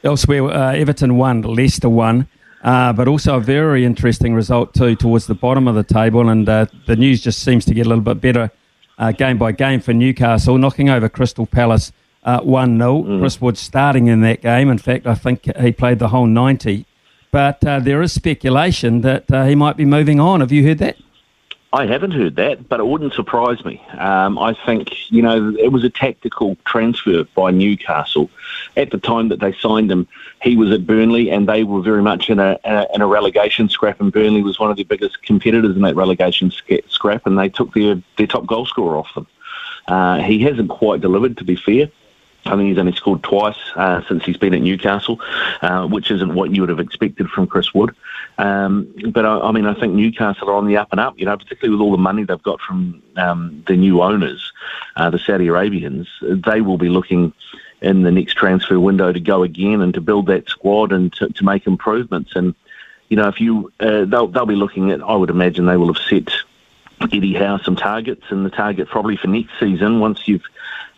Elsewhere, 0.04 0.44
uh, 0.44 0.72
Everton 0.72 1.16
won, 1.16 1.42
Leicester 1.42 1.88
won. 1.88 2.28
Uh, 2.62 2.92
but 2.92 3.08
also 3.08 3.36
a 3.36 3.40
very 3.40 3.86
interesting 3.86 4.34
result 4.34 4.74
too 4.74 4.94
towards 4.94 5.26
the 5.26 5.34
bottom 5.34 5.66
of 5.66 5.74
the 5.74 5.82
table, 5.82 6.28
and 6.28 6.46
uh, 6.46 6.66
the 6.86 6.94
news 6.94 7.22
just 7.22 7.42
seems 7.42 7.64
to 7.64 7.72
get 7.72 7.86
a 7.86 7.88
little 7.88 8.04
bit 8.04 8.20
better 8.20 8.50
uh, 8.98 9.12
game 9.12 9.38
by 9.38 9.50
game 9.50 9.80
for 9.80 9.94
Newcastle, 9.94 10.58
knocking 10.58 10.90
over 10.90 11.08
Crystal 11.08 11.46
Palace 11.46 11.90
uh, 12.22 12.40
one 12.40 12.76
0 12.76 13.02
mm. 13.02 13.20
Chris 13.20 13.40
Wood 13.40 13.56
starting 13.56 14.08
in 14.08 14.20
that 14.20 14.42
game. 14.42 14.68
In 14.68 14.76
fact, 14.76 15.06
I 15.06 15.14
think 15.14 15.50
he 15.56 15.72
played 15.72 15.98
the 15.98 16.08
whole 16.08 16.26
ninety. 16.26 16.84
But 17.32 17.64
uh, 17.64 17.80
there 17.80 18.02
is 18.02 18.12
speculation 18.12 19.02
that 19.02 19.30
uh, 19.30 19.44
he 19.44 19.54
might 19.54 19.76
be 19.76 19.84
moving 19.84 20.18
on. 20.18 20.40
Have 20.40 20.52
you 20.52 20.66
heard 20.66 20.78
that? 20.78 20.96
I 21.72 21.86
haven't 21.86 22.10
heard 22.10 22.34
that, 22.34 22.68
but 22.68 22.80
it 22.80 22.86
wouldn't 22.86 23.12
surprise 23.14 23.64
me. 23.64 23.80
Um, 23.96 24.40
I 24.40 24.54
think, 24.66 25.08
you 25.08 25.22
know, 25.22 25.54
it 25.56 25.70
was 25.70 25.84
a 25.84 25.90
tactical 25.90 26.56
transfer 26.64 27.22
by 27.36 27.52
Newcastle. 27.52 28.28
At 28.76 28.90
the 28.90 28.98
time 28.98 29.28
that 29.28 29.38
they 29.38 29.52
signed 29.52 29.92
him, 29.92 30.08
he 30.42 30.56
was 30.56 30.72
at 30.72 30.84
Burnley 30.84 31.30
and 31.30 31.48
they 31.48 31.62
were 31.62 31.80
very 31.80 32.02
much 32.02 32.28
in 32.28 32.40
a, 32.40 32.58
in 32.92 33.02
a 33.02 33.06
relegation 33.06 33.68
scrap, 33.68 34.00
and 34.00 34.12
Burnley 34.12 34.42
was 34.42 34.58
one 34.58 34.72
of 34.72 34.76
their 34.76 34.84
biggest 34.84 35.22
competitors 35.22 35.76
in 35.76 35.82
that 35.82 35.94
relegation 35.94 36.50
scrap, 36.88 37.24
and 37.24 37.38
they 37.38 37.48
took 37.48 37.72
their, 37.72 38.02
their 38.18 38.26
top 38.26 38.46
goal 38.46 38.66
scorer 38.66 38.96
off 38.96 39.14
them. 39.14 39.28
Uh, 39.86 40.18
he 40.22 40.40
hasn't 40.40 40.70
quite 40.70 41.00
delivered, 41.00 41.36
to 41.36 41.44
be 41.44 41.54
fair. 41.54 41.88
I 42.50 42.56
think 42.56 42.68
he's 42.68 42.78
only 42.78 42.94
scored 42.94 43.22
twice 43.22 43.58
uh, 43.76 44.02
since 44.08 44.24
he's 44.24 44.36
been 44.36 44.54
at 44.54 44.60
Newcastle, 44.60 45.20
uh, 45.62 45.86
which 45.86 46.10
isn't 46.10 46.34
what 46.34 46.50
you 46.50 46.62
would 46.62 46.68
have 46.68 46.80
expected 46.80 47.30
from 47.30 47.46
Chris 47.46 47.72
Wood. 47.72 47.94
Um, 48.38 48.92
but 49.10 49.24
I, 49.24 49.38
I, 49.38 49.52
mean, 49.52 49.66
I 49.66 49.74
think 49.74 49.94
Newcastle 49.94 50.50
are 50.50 50.54
on 50.54 50.66
the 50.66 50.76
up 50.76 50.88
and 50.90 51.00
up. 51.00 51.18
You 51.18 51.26
know, 51.26 51.36
particularly 51.36 51.76
with 51.76 51.82
all 51.82 51.92
the 51.92 51.98
money 51.98 52.24
they've 52.24 52.42
got 52.42 52.60
from 52.60 53.02
um, 53.16 53.62
the 53.66 53.76
new 53.76 54.02
owners, 54.02 54.52
uh, 54.96 55.10
the 55.10 55.18
Saudi 55.18 55.46
Arabians. 55.46 56.08
They 56.20 56.60
will 56.60 56.78
be 56.78 56.88
looking 56.88 57.32
in 57.82 58.02
the 58.02 58.10
next 58.10 58.34
transfer 58.34 58.78
window 58.78 59.12
to 59.12 59.20
go 59.20 59.42
again 59.42 59.80
and 59.80 59.94
to 59.94 60.00
build 60.00 60.26
that 60.26 60.48
squad 60.48 60.92
and 60.92 61.12
to, 61.14 61.28
to 61.28 61.44
make 61.44 61.66
improvements. 61.66 62.32
And 62.34 62.54
you 63.08 63.16
know, 63.16 63.28
if 63.28 63.40
you 63.40 63.72
uh, 63.80 64.04
they'll 64.06 64.28
they'll 64.28 64.46
be 64.46 64.54
looking 64.56 64.90
at, 64.90 65.02
I 65.02 65.14
would 65.14 65.30
imagine 65.30 65.66
they 65.66 65.76
will 65.76 65.92
have 65.92 66.02
set 66.02 66.32
Eddie 67.02 67.34
Howe 67.34 67.58
some 67.58 67.76
targets, 67.76 68.24
and 68.30 68.44
the 68.44 68.50
target 68.50 68.88
probably 68.88 69.16
for 69.16 69.28
next 69.28 69.52
season 69.58 70.00
once 70.00 70.28
you've 70.28 70.44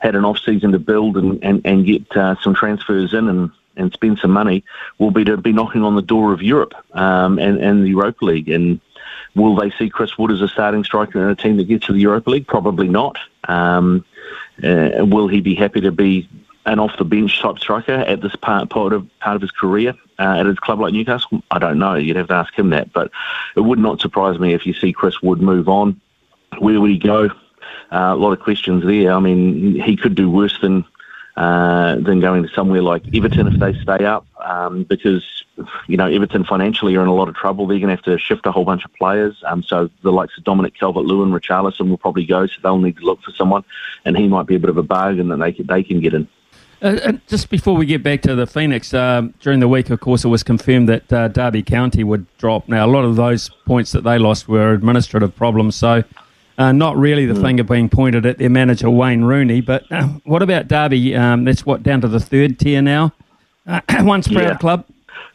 had 0.01 0.17
an 0.17 0.25
off 0.25 0.39
season 0.39 0.73
to 0.73 0.79
build 0.79 1.17
and, 1.17 1.43
and, 1.45 1.65
and 1.65 1.87
get 1.87 2.17
uh, 2.17 2.35
some 2.43 2.55
transfers 2.55 3.15
in 3.15 3.29
and, 3.29 3.51
and 3.77 3.93
spend 3.93 4.19
some 4.19 4.33
money 4.33 4.65
will 4.99 5.13
be 5.13 5.25
to 5.25 5.37
be 5.37 5.53
knocking 5.53 5.85
on 5.85 5.95
the 5.95 6.03
door 6.03 6.33
of 6.33 6.43
Europe 6.43 6.75
um, 6.95 7.39
and, 7.39 7.59
and 7.59 7.85
the 7.85 7.89
Europa 7.89 8.25
League. 8.25 8.49
And 8.49 8.81
will 9.37 9.55
they 9.55 9.71
see 9.71 9.89
Chris 9.89 10.19
Wood 10.19 10.33
as 10.33 10.41
a 10.41 10.49
starting 10.49 10.83
striker 10.83 11.23
in 11.23 11.31
a 11.31 11.37
team 11.37 11.57
that 11.59 11.69
gets 11.69 11.87
to 11.87 11.93
the 11.93 12.01
Europa 12.01 12.31
League? 12.31 12.49
Probably 12.49 12.89
not. 12.89 13.17
Um, 13.45 14.05
uh, 14.63 14.91
will 15.07 15.29
he 15.29 15.41
be 15.41 15.55
happy 15.55 15.81
to 15.81 15.93
be 15.93 16.29
an 16.65 16.79
off 16.79 16.97
the 16.99 17.05
bench 17.05 17.41
type 17.41 17.59
striker 17.59 17.93
at 17.93 18.21
this 18.21 18.37
part 18.37 18.71
part 18.71 18.93
of 18.93 19.09
part 19.21 19.37
of 19.37 19.43
his 19.43 19.51
career 19.51 19.95
uh, 20.19 20.37
at 20.39 20.47
his 20.47 20.59
club 20.59 20.81
like 20.81 20.93
Newcastle? 20.93 21.43
I 21.51 21.59
don't 21.59 21.79
know. 21.79 21.95
You'd 21.95 22.17
have 22.17 22.29
to 22.29 22.35
ask 22.35 22.55
him 22.55 22.71
that. 22.71 22.93
But 22.93 23.11
it 23.57 23.61
would 23.61 23.79
not 23.79 24.01
surprise 24.01 24.39
me 24.39 24.55
if 24.55 24.67
you 24.67 24.75
see 24.75 24.93
Chris 24.93 25.21
Wood 25.23 25.41
move 25.41 25.69
on. 25.69 26.01
Where 26.59 26.81
would 26.81 26.91
he 26.91 26.99
go? 26.99 27.31
Uh, 27.91 28.13
a 28.13 28.17
lot 28.17 28.33
of 28.33 28.41
questions 28.41 28.85
there. 28.85 29.13
I 29.13 29.21
mean, 29.21 29.81
he 29.81 29.97
could 29.97 30.15
do 30.15 30.31
worse 30.31 30.59
than 30.61 30.85
uh, 31.37 31.97
than 31.97 32.21
going 32.21 32.43
to 32.43 32.49
somewhere 32.51 32.83
like 32.83 33.03
Everton 33.15 33.47
if 33.47 33.59
they 33.59 33.73
stay 33.81 34.05
up, 34.05 34.27
um, 34.45 34.85
because 34.85 35.45
you 35.87 35.97
know 35.97 36.07
Everton 36.07 36.45
financially 36.45 36.95
are 36.97 37.03
in 37.03 37.09
a 37.09 37.15
lot 37.15 37.29
of 37.29 37.35
trouble. 37.35 37.67
They're 37.67 37.79
going 37.79 37.89
to 37.89 37.97
have 37.97 38.05
to 38.05 38.19
shift 38.19 38.47
a 38.47 38.53
whole 38.53 38.65
bunch 38.65 38.85
of 38.85 38.93
players. 38.95 39.43
Um, 39.47 39.63
so 39.63 39.89
the 40.03 40.13
likes 40.13 40.37
of 40.37 40.45
Dominic 40.45 40.75
Calvert-Lewin, 40.79 41.31
Richarlison 41.31 41.89
will 41.89 41.99
probably 41.99 42.27
go. 42.27 42.47
So 42.47 42.55
they'll 42.63 42.79
need 42.79 42.99
to 42.99 43.05
look 43.05 43.23
for 43.23 43.31
someone, 43.33 43.65
and 44.05 44.17
he 44.17 44.29
might 44.29 44.47
be 44.47 44.57
a 44.57 44.59
bit 44.59 44.71
of 44.71 44.77
a 44.77 44.83
bargain 44.83 45.29
that 45.29 45.39
they 45.39 45.53
can, 45.53 45.67
they 45.67 45.83
can 45.83 46.01
get 46.01 46.15
in. 46.15 46.29
Uh, 46.83 47.13
just 47.29 47.49
before 47.49 47.77
we 47.77 47.87
get 47.87 48.03
back 48.03 48.23
to 48.23 48.35
the 48.35 48.47
Phoenix, 48.47 48.93
um, 48.93 49.33
during 49.41 49.61
the 49.61 49.69
week, 49.69 49.89
of 49.91 50.01
course, 50.01 50.25
it 50.25 50.29
was 50.29 50.43
confirmed 50.43 50.89
that 50.89 51.13
uh, 51.13 51.29
Derby 51.29 51.63
County 51.63 52.03
would 52.03 52.27
drop. 52.39 52.69
Now, 52.69 52.85
a 52.85 52.91
lot 52.91 53.05
of 53.05 53.15
those 53.15 53.51
points 53.67 53.93
that 53.93 54.03
they 54.03 54.19
lost 54.19 54.49
were 54.49 54.73
administrative 54.73 55.37
problems, 55.37 55.77
so 55.77 56.03
uh, 56.59 56.73
not 56.73 56.97
really 56.97 57.25
the 57.25 57.35
mm. 57.35 57.43
finger 57.43 57.63
being 57.63 57.89
pointed 57.89 58.27
at 58.27 58.39
their 58.39 58.51
manager, 58.51 58.91
Wayne 58.91 59.23
Rooney. 59.23 59.61
But 59.61 59.91
uh, 59.93 60.09
what 60.25 60.43
about 60.43 60.67
Derby? 60.67 61.15
Um, 61.15 61.45
that's 61.45 61.65
what, 61.65 61.85
down 61.85 62.01
to 62.01 62.09
the 62.09 62.19
third 62.19 62.59
tier 62.59 62.83
now? 62.83 63.13
Uh, 63.65 63.81
once 64.01 64.27
proud 64.27 64.43
yeah. 64.43 64.57
club? 64.57 64.85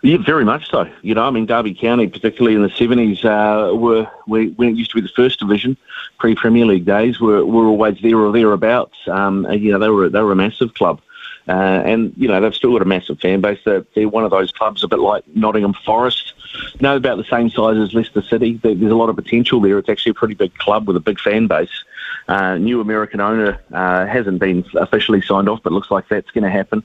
Yeah, 0.03 0.17
very 0.17 0.43
much 0.43 0.69
so. 0.69 0.85
You 1.01 1.15
know, 1.15 1.23
I 1.23 1.31
mean, 1.31 1.45
Derby 1.45 1.73
County, 1.73 2.07
particularly 2.07 2.55
in 2.55 2.61
the 2.61 2.69
seventies, 2.69 3.23
uh, 3.25 3.71
were 3.73 4.03
when 4.25 4.53
it 4.59 4.75
used 4.75 4.91
to 4.91 4.95
be 4.95 5.01
the 5.01 5.13
first 5.15 5.39
division, 5.39 5.75
pre-Premier 6.19 6.65
League 6.65 6.85
days, 6.85 7.19
were 7.19 7.43
were 7.45 7.65
always 7.65 7.99
there 8.01 8.17
or 8.17 8.31
thereabouts. 8.31 8.95
Um, 9.07 9.47
you 9.51 9.71
know, 9.71 9.79
they 9.79 9.89
were 9.89 10.09
they 10.09 10.21
were 10.21 10.33
a 10.33 10.35
massive 10.35 10.73
club. 10.75 11.01
Uh, 11.47 11.81
and, 11.85 12.13
you 12.17 12.27
know, 12.27 12.41
they've 12.41 12.53
still 12.53 12.73
got 12.73 12.81
a 12.81 12.85
massive 12.85 13.19
fan 13.19 13.39
base. 13.39 13.59
They're, 13.63 13.85
they're 13.95 14.09
one 14.09 14.25
of 14.25 14.31
those 14.31 14.51
clubs, 14.51 14.83
a 14.83 14.87
bit 14.87 14.99
like 14.99 15.23
Nottingham 15.33 15.73
Forest, 15.73 16.33
know, 16.81 16.97
about 16.97 17.17
the 17.17 17.23
same 17.23 17.49
size 17.49 17.77
as 17.77 17.93
Leicester 17.93 18.21
City. 18.21 18.59
There's 18.61 18.91
a 18.91 18.95
lot 18.95 19.09
of 19.09 19.15
potential 19.15 19.61
there. 19.61 19.77
It's 19.77 19.89
actually 19.89 20.11
a 20.11 20.15
pretty 20.15 20.33
big 20.33 20.53
club 20.57 20.87
with 20.87 20.97
a 20.97 20.99
big 20.99 21.19
fan 21.19 21.47
base. 21.47 21.83
Uh, 22.27 22.57
new 22.57 22.81
American 22.81 23.21
owner 23.21 23.61
uh, 23.71 24.05
hasn't 24.05 24.39
been 24.39 24.65
officially 24.75 25.21
signed 25.21 25.47
off, 25.47 25.63
but 25.63 25.71
looks 25.71 25.89
like 25.89 26.09
that's 26.09 26.31
going 26.31 26.43
to 26.43 26.49
happen. 26.49 26.83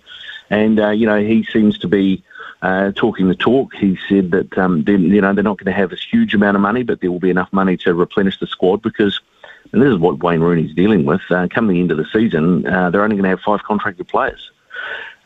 And, 0.49 0.79
uh, 0.79 0.91
you 0.91 1.07
know, 1.07 1.21
he 1.21 1.43
seems 1.53 1.79
to 1.79 1.89
be 1.89 2.23
uh, 2.61 2.93
talking 2.95 3.29
the 3.29 3.35
talk. 3.35 3.75
He 3.75 3.99
said 4.09 4.31
that, 4.31 4.57
um, 4.57 4.85
you 4.87 5.21
know, 5.21 5.33
they're 5.33 5.43
not 5.43 5.59
going 5.59 5.73
to 5.73 5.73
have 5.73 5.91
this 5.91 6.05
huge 6.09 6.35
amount 6.35 6.57
of 6.57 6.61
money, 6.61 6.85
but 6.85 7.01
there 7.01 7.11
will 7.11 7.19
be 7.19 7.31
enough 7.31 7.53
money 7.53 7.77
to 7.79 7.95
replenish 7.95 8.39
the 8.39 8.47
squad 8.47 8.81
because– 8.83 9.21
and 9.73 9.83
this 9.83 9.89
is 9.89 9.99
what 9.99 10.23
Wayne 10.23 10.41
Rooney's 10.41 10.75
dealing 10.75 11.05
with. 11.05 11.23
Uh, 11.31 11.49
coming 11.49 11.79
into 11.79 11.95
the 11.95 12.07
season, 12.13 12.67
uh, 12.67 12.91
they're 12.91 13.03
only 13.03 13.17
going 13.17 13.25
to 13.25 13.31
have 13.31 13.41
five 13.41 13.63
contracted 13.63 14.07
players. 14.09 14.51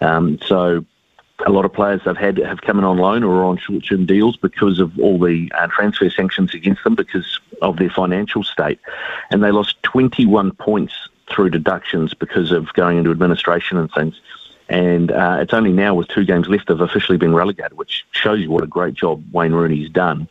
Um, 0.00 0.38
so 0.46 0.84
a 1.44 1.50
lot 1.50 1.64
of 1.64 1.72
players 1.72 2.00
they've 2.04 2.16
had 2.16 2.38
have 2.38 2.62
come 2.62 2.78
in 2.78 2.84
on 2.84 2.96
loan 2.96 3.22
or 3.22 3.44
on 3.44 3.58
short-term 3.58 4.06
deals 4.06 4.36
because 4.36 4.78
of 4.78 4.98
all 4.98 5.18
the 5.18 5.50
uh, 5.54 5.66
transfer 5.66 6.08
sanctions 6.08 6.54
against 6.54 6.82
them 6.84 6.94
because 6.94 7.40
of 7.60 7.76
their 7.76 7.90
financial 7.90 8.42
state, 8.42 8.78
and 9.30 9.42
they 9.42 9.50
lost 9.50 9.82
21 9.82 10.52
points 10.52 10.94
through 11.30 11.50
deductions 11.50 12.14
because 12.14 12.52
of 12.52 12.72
going 12.74 12.98
into 12.98 13.10
administration 13.10 13.76
and 13.76 13.90
things. 13.92 14.20
And 14.68 15.12
uh, 15.12 15.38
it's 15.40 15.54
only 15.54 15.72
now 15.72 15.94
with 15.94 16.08
two 16.08 16.24
games 16.24 16.48
left 16.48 16.68
they've 16.68 16.80
officially 16.80 17.18
been 17.18 17.34
relegated, 17.34 17.74
which 17.74 18.04
shows 18.12 18.40
you 18.40 18.50
what 18.50 18.64
a 18.64 18.66
great 18.66 18.94
job 18.94 19.22
Wayne 19.32 19.52
Rooney's 19.52 19.90
done. 19.90 20.28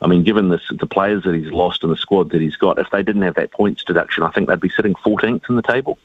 I 0.00 0.06
mean, 0.06 0.24
given 0.24 0.50
this, 0.50 0.62
the 0.70 0.86
players 0.86 1.24
that 1.24 1.34
he's 1.34 1.50
lost 1.50 1.82
and 1.82 1.90
the 1.90 1.96
squad 1.96 2.30
that 2.30 2.40
he's 2.40 2.56
got, 2.56 2.78
if 2.78 2.90
they 2.90 3.02
didn't 3.02 3.22
have 3.22 3.34
that 3.36 3.52
points 3.52 3.82
deduction, 3.82 4.22
I 4.22 4.30
think 4.30 4.48
they'd 4.48 4.60
be 4.60 4.68
sitting 4.68 4.94
14th 4.94 5.48
in 5.48 5.56
the 5.56 5.62
table, 5.62 5.98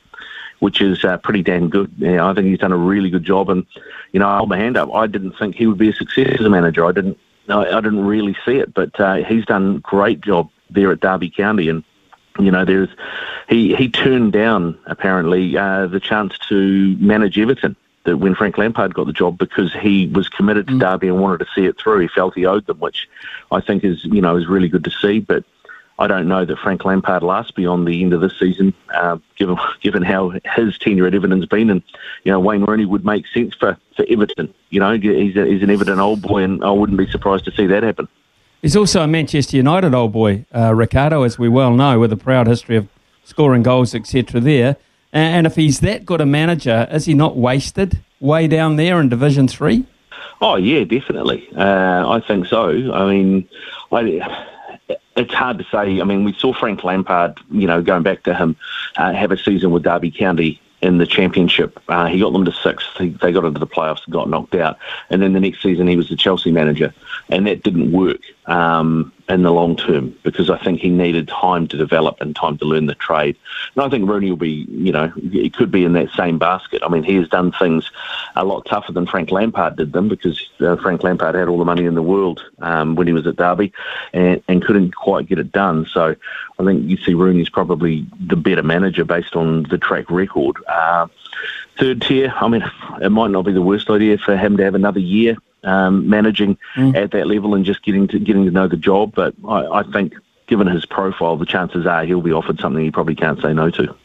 which 0.59 0.81
is 0.81 1.03
uh, 1.03 1.17
pretty 1.17 1.43
damn 1.43 1.69
good. 1.69 1.91
I 2.03 2.33
think 2.33 2.47
he's 2.47 2.59
done 2.59 2.71
a 2.71 2.77
really 2.77 3.09
good 3.09 3.23
job. 3.23 3.49
And, 3.49 3.65
you 4.13 4.19
know, 4.19 4.29
I 4.29 4.37
hold 4.37 4.49
my 4.49 4.57
hand 4.57 4.77
up. 4.77 4.93
I 4.93 5.07
didn't 5.07 5.37
think 5.37 5.55
he 5.55 5.67
would 5.67 5.77
be 5.77 5.89
a 5.89 5.93
success 5.93 6.37
as 6.39 6.45
a 6.45 6.49
manager. 6.49 6.85
I 6.85 6.93
didn't, 6.93 7.17
I, 7.49 7.65
I 7.65 7.81
didn't 7.81 8.05
really 8.05 8.35
see 8.45 8.57
it, 8.57 8.73
but 8.73 8.97
uh, 8.99 9.15
he's 9.15 9.45
done 9.45 9.77
a 9.77 9.79
great 9.79 10.21
job 10.21 10.49
there 10.69 10.91
at 10.91 11.01
Derby 11.01 11.29
County. 11.29 11.67
And, 11.67 11.83
you 12.39 12.49
know, 12.49 12.63
there's 12.63 12.89
he 13.49 13.75
he 13.75 13.89
turned 13.89 14.31
down 14.31 14.79
apparently 14.85 15.57
uh, 15.57 15.87
the 15.87 15.99
chance 15.99 16.37
to 16.47 16.95
manage 16.97 17.37
Everton 17.37 17.75
that 18.03 18.17
when 18.17 18.35
Frank 18.35 18.57
Lampard 18.57 18.93
got 18.93 19.05
the 19.05 19.13
job 19.13 19.37
because 19.37 19.73
he 19.73 20.07
was 20.07 20.27
committed 20.27 20.67
to 20.67 20.73
mm. 20.73 20.79
Derby 20.79 21.07
and 21.07 21.19
wanted 21.19 21.39
to 21.39 21.47
see 21.53 21.65
it 21.65 21.77
through. 21.77 21.99
He 21.99 22.07
felt 22.07 22.33
he 22.33 22.45
owed 22.45 22.65
them, 22.65 22.79
which 22.79 23.07
I 23.51 23.61
think 23.61 23.83
is 23.83 24.03
you 24.05 24.21
know 24.21 24.35
is 24.35 24.47
really 24.47 24.69
good 24.69 24.83
to 24.83 24.91
see. 24.91 25.19
But 25.19 25.43
I 25.99 26.07
don't 26.07 26.27
know 26.27 26.45
that 26.45 26.57
Frank 26.57 26.83
Lampard 26.83 27.21
lasts 27.21 27.51
beyond 27.51 27.87
the 27.87 28.01
end 28.01 28.13
of 28.13 28.21
this 28.21 28.37
season, 28.39 28.73
uh, 28.93 29.17
given 29.35 29.57
given 29.81 30.01
how 30.01 30.33
his 30.55 30.77
tenure 30.77 31.05
at 31.05 31.13
Everton's 31.13 31.45
been. 31.45 31.69
And 31.69 31.83
you 32.23 32.31
know 32.31 32.39
Wayne 32.39 32.63
Rooney 32.63 32.85
would 32.85 33.05
make 33.05 33.27
sense 33.27 33.53
for, 33.55 33.77
for 33.95 34.05
Everton. 34.09 34.53
You 34.69 34.79
know 34.79 34.93
he's 34.97 35.35
a, 35.35 35.45
he's 35.45 35.63
an 35.63 35.69
Everton 35.69 35.99
old 35.99 36.21
boy, 36.21 36.43
and 36.43 36.63
I 36.63 36.71
wouldn't 36.71 36.97
be 36.97 37.09
surprised 37.09 37.45
to 37.45 37.51
see 37.51 37.67
that 37.67 37.83
happen. 37.83 38.07
He's 38.61 38.75
also 38.75 39.01
a 39.01 39.07
Manchester 39.07 39.57
United 39.57 39.93
old 39.95 40.11
boy, 40.11 40.45
uh, 40.53 40.73
Ricardo, 40.75 41.23
as 41.23 41.39
we 41.39 41.49
well 41.49 41.73
know, 41.73 41.99
with 41.99 42.13
a 42.13 42.17
proud 42.17 42.45
history 42.45 42.77
of 42.77 42.87
scoring 43.23 43.63
goals, 43.63 43.95
etc. 43.95 44.39
There. 44.39 44.77
And 45.13 45.45
if 45.45 45.55
he's 45.55 45.81
that 45.81 46.05
good 46.05 46.21
a 46.21 46.25
manager, 46.25 46.87
is 46.91 47.05
he 47.05 47.13
not 47.13 47.35
wasted 47.35 47.99
way 48.19 48.47
down 48.47 48.77
there 48.77 48.99
in 48.99 49.09
Division 49.09 49.47
Three? 49.47 49.85
Oh 50.41 50.55
yeah, 50.55 50.83
definitely. 50.83 51.47
Uh, 51.55 52.09
I 52.09 52.21
think 52.25 52.47
so. 52.47 52.93
I 52.93 53.09
mean, 53.09 53.47
I, 53.91 54.47
it's 55.15 55.33
hard 55.33 55.57
to 55.59 55.65
say. 55.65 56.01
I 56.01 56.03
mean, 56.03 56.23
we 56.23 56.33
saw 56.33 56.53
Frank 56.53 56.83
Lampard, 56.83 57.39
you 57.51 57.67
know, 57.67 57.81
going 57.81 58.03
back 58.03 58.23
to 58.23 58.33
him, 58.33 58.55
uh, 58.97 59.13
have 59.13 59.31
a 59.31 59.37
season 59.37 59.71
with 59.71 59.83
Derby 59.83 60.11
County 60.11 60.61
in 60.81 60.97
the 60.97 61.05
championship. 61.05 61.79
Uh, 61.87 62.07
he 62.07 62.19
got 62.19 62.33
them 62.33 62.45
to 62.45 62.51
sixth. 62.51 62.87
He, 62.97 63.09
they 63.09 63.31
got 63.31 63.45
into 63.45 63.59
the 63.59 63.67
playoffs 63.67 64.09
got 64.09 64.29
knocked 64.29 64.55
out. 64.55 64.77
And 65.09 65.21
then 65.21 65.33
the 65.33 65.39
next 65.39 65.61
season, 65.61 65.87
he 65.87 65.95
was 65.95 66.09
the 66.09 66.15
Chelsea 66.15 66.51
manager, 66.51 66.93
and 67.29 67.45
that 67.47 67.63
didn't 67.63 67.91
work 67.91 68.21
um, 68.47 69.13
in 69.33 69.43
the 69.43 69.51
long 69.51 69.75
term 69.75 70.15
because 70.23 70.49
I 70.49 70.57
think 70.63 70.79
he 70.79 70.89
needed 70.89 71.27
time 71.27 71.67
to 71.69 71.77
develop 71.77 72.21
and 72.21 72.35
time 72.35 72.57
to 72.57 72.65
learn 72.65 72.85
the 72.85 72.95
trade. 72.95 73.37
And 73.75 73.83
I 73.83 73.89
think 73.89 74.09
Rooney 74.09 74.29
will 74.29 74.37
be, 74.37 74.65
you 74.69 74.91
know, 74.91 75.07
he 75.09 75.49
could 75.49 75.71
be 75.71 75.85
in 75.85 75.93
that 75.93 76.09
same 76.11 76.37
basket. 76.37 76.81
I 76.83 76.89
mean, 76.89 77.03
he 77.03 77.15
has 77.15 77.27
done 77.29 77.51
things 77.51 77.89
a 78.35 78.43
lot 78.43 78.65
tougher 78.65 78.91
than 78.91 79.07
Frank 79.07 79.31
Lampard 79.31 79.75
did 79.77 79.93
them 79.93 80.07
because 80.07 80.49
uh, 80.59 80.75
Frank 80.77 81.03
Lampard 81.03 81.35
had 81.35 81.47
all 81.47 81.57
the 81.57 81.65
money 81.65 81.85
in 81.85 81.95
the 81.95 82.01
world 82.01 82.43
um, 82.59 82.95
when 82.95 83.07
he 83.07 83.13
was 83.13 83.25
at 83.27 83.37
Derby 83.37 83.71
and, 84.13 84.41
and 84.47 84.63
couldn't 84.63 84.95
quite 84.95 85.27
get 85.27 85.39
it 85.39 85.51
done. 85.51 85.85
So 85.85 86.15
I 86.59 86.63
think 86.63 86.89
you 86.89 86.97
see 86.97 87.13
Rooney's 87.13 87.49
probably 87.49 88.05
the 88.19 88.35
better 88.35 88.63
manager 88.63 89.05
based 89.05 89.35
on 89.35 89.63
the 89.63 89.77
track 89.77 90.09
record. 90.09 90.57
Uh, 90.67 91.07
third 91.79 92.01
tier, 92.01 92.33
I 92.35 92.47
mean, 92.47 92.63
it 93.01 93.09
might 93.09 93.31
not 93.31 93.45
be 93.45 93.53
the 93.53 93.61
worst 93.61 93.89
idea 93.89 94.17
for 94.17 94.35
him 94.35 94.57
to 94.57 94.63
have 94.63 94.75
another 94.75 94.99
year 94.99 95.37
um, 95.63 96.09
managing 96.09 96.57
mm. 96.75 96.95
at 96.95 97.11
that 97.11 97.27
level 97.27 97.55
and 97.55 97.65
just 97.65 97.83
getting 97.83 98.07
to 98.09 98.19
getting 98.19 98.45
to 98.45 98.51
know 98.51 98.67
the 98.67 98.77
job. 98.77 99.13
But 99.15 99.33
I, 99.47 99.79
I 99.79 99.83
think, 99.83 100.13
given 100.47 100.67
his 100.67 100.85
profile, 100.85 101.37
the 101.37 101.45
chances 101.45 101.85
are 101.85 102.03
he'll 102.05 102.21
be 102.21 102.33
offered 102.33 102.59
something 102.59 102.83
he 102.83 102.91
probably 102.91 103.15
can't 103.15 103.41
say 103.41 103.53
no 103.53 103.69
to. 103.71 103.95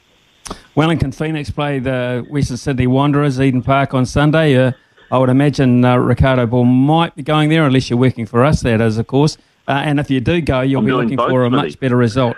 Wellington 0.75 1.13
Phoenix 1.13 1.51
play 1.51 1.79
the 1.79 2.25
Western 2.31 2.57
Sydney 2.57 2.87
Wanderers, 2.87 3.41
Eden 3.41 3.63
Park 3.63 3.95
on 3.95 4.07
Sunday. 4.07 4.57
Uh, 4.57 4.73
I 5.11 5.19
would 5.19 5.31
imagine 5.31 5.85
uh, 5.85 5.97
Ricardo 5.97 6.47
Ball 6.47 6.65
might 6.65 7.15
be 7.15 7.23
going 7.23 7.49
there, 7.49 7.65
unless 7.65 7.89
you're 7.89 7.99
working 7.99 8.27
for 8.27 8.45
us, 8.45 8.61
that 8.63 8.81
is, 8.81 8.99
of 8.99 9.07
course. 9.07 9.39
Uh, 9.69 9.83
and 9.85 9.99
if 9.99 10.11
you 10.11 10.21
do 10.21 10.41
go, 10.41 10.61
you'll 10.61 10.81
I'm 10.81 10.87
be 10.87 10.93
looking 10.93 11.17
for 11.17 11.45
a 11.45 11.51
much 11.51 11.79
better 11.81 11.97
result. 11.97 12.37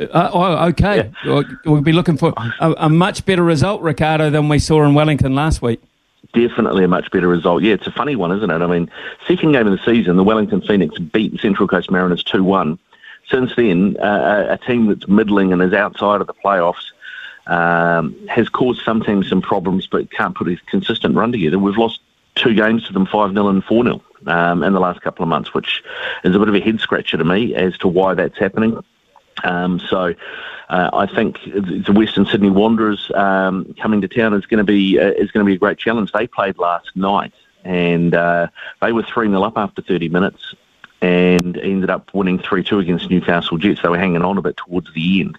Uh, 0.00 0.30
oh, 0.32 0.66
okay. 0.68 1.10
Yeah. 1.24 1.42
We'll 1.64 1.80
be 1.80 1.92
looking 1.92 2.16
for 2.16 2.32
a, 2.60 2.74
a, 2.78 2.88
much 2.88 3.24
better 3.24 3.42
result, 3.42 3.82
Ricardo, 3.82 4.30
than 4.30 4.48
we 4.48 4.60
saw 4.60 4.84
in 4.84 4.94
Wellington 4.94 5.34
last 5.34 5.60
week. 5.60 5.80
Definitely 6.34 6.84
a 6.84 6.88
much 6.88 7.10
better 7.10 7.28
result. 7.28 7.62
Yeah, 7.62 7.74
it's 7.74 7.86
a 7.86 7.92
funny 7.92 8.14
one, 8.14 8.32
isn't 8.32 8.50
it? 8.50 8.62
I 8.62 8.66
mean, 8.66 8.90
second 9.26 9.52
game 9.52 9.66
of 9.66 9.72
the 9.72 9.84
season, 9.84 10.16
the 10.16 10.24
Wellington 10.24 10.60
Phoenix 10.60 10.98
beat 10.98 11.40
Central 11.40 11.66
Coast 11.66 11.90
Mariners 11.90 12.22
2 12.24 12.44
1. 12.44 12.78
Since 13.30 13.56
then, 13.56 13.96
uh, 13.98 14.46
a 14.50 14.58
team 14.58 14.86
that's 14.86 15.08
middling 15.08 15.52
and 15.52 15.62
is 15.62 15.72
outside 15.72 16.20
of 16.20 16.26
the 16.26 16.34
playoffs 16.34 16.84
um, 17.46 18.14
has 18.28 18.48
caused 18.48 18.82
some 18.84 19.02
teams 19.02 19.28
some 19.28 19.42
problems 19.42 19.86
but 19.86 20.10
can't 20.10 20.34
put 20.34 20.48
a 20.48 20.56
consistent 20.66 21.16
run 21.16 21.32
together. 21.32 21.58
We've 21.58 21.76
lost 21.76 22.00
two 22.34 22.54
games 22.54 22.86
to 22.86 22.92
them 22.92 23.06
5 23.06 23.32
0 23.32 23.48
and 23.48 23.64
4 23.64 23.84
0 23.84 24.02
um, 24.26 24.62
in 24.62 24.72
the 24.72 24.80
last 24.80 25.00
couple 25.00 25.22
of 25.22 25.28
months, 25.28 25.54
which 25.54 25.82
is 26.24 26.34
a 26.34 26.38
bit 26.38 26.48
of 26.48 26.54
a 26.54 26.60
head 26.60 26.80
scratcher 26.80 27.16
to 27.16 27.24
me 27.24 27.54
as 27.54 27.76
to 27.78 27.88
why 27.88 28.14
that's 28.14 28.38
happening. 28.38 28.82
Um, 29.44 29.80
so 29.80 30.14
uh, 30.68 30.90
I 30.92 31.06
think 31.06 31.38
the 31.44 31.92
Western 31.92 32.26
Sydney 32.26 32.50
Wanderers 32.50 33.10
um, 33.14 33.74
coming 33.80 34.00
to 34.00 34.08
town 34.08 34.34
is 34.34 34.46
going 34.46 34.58
to 34.58 34.64
be 34.64 34.98
uh, 34.98 35.12
is 35.12 35.30
going 35.30 35.44
to 35.44 35.48
be 35.48 35.54
a 35.54 35.58
great 35.58 35.78
challenge. 35.78 36.12
They 36.12 36.26
played 36.26 36.58
last 36.58 36.94
night 36.94 37.32
and 37.64 38.14
uh, 38.14 38.48
they 38.80 38.92
were 38.92 39.02
three 39.02 39.28
0 39.28 39.42
up 39.42 39.56
after 39.56 39.82
30 39.82 40.08
minutes 40.08 40.54
and 41.00 41.56
ended 41.58 41.90
up 41.90 42.12
winning 42.12 42.38
3-2 42.38 42.80
against 42.80 43.10
Newcastle 43.10 43.56
Jets. 43.56 43.82
They 43.82 43.88
were 43.88 43.98
hanging 43.98 44.22
on 44.22 44.36
a 44.36 44.42
bit 44.42 44.56
towards 44.56 44.92
the 44.94 45.20
end. 45.20 45.38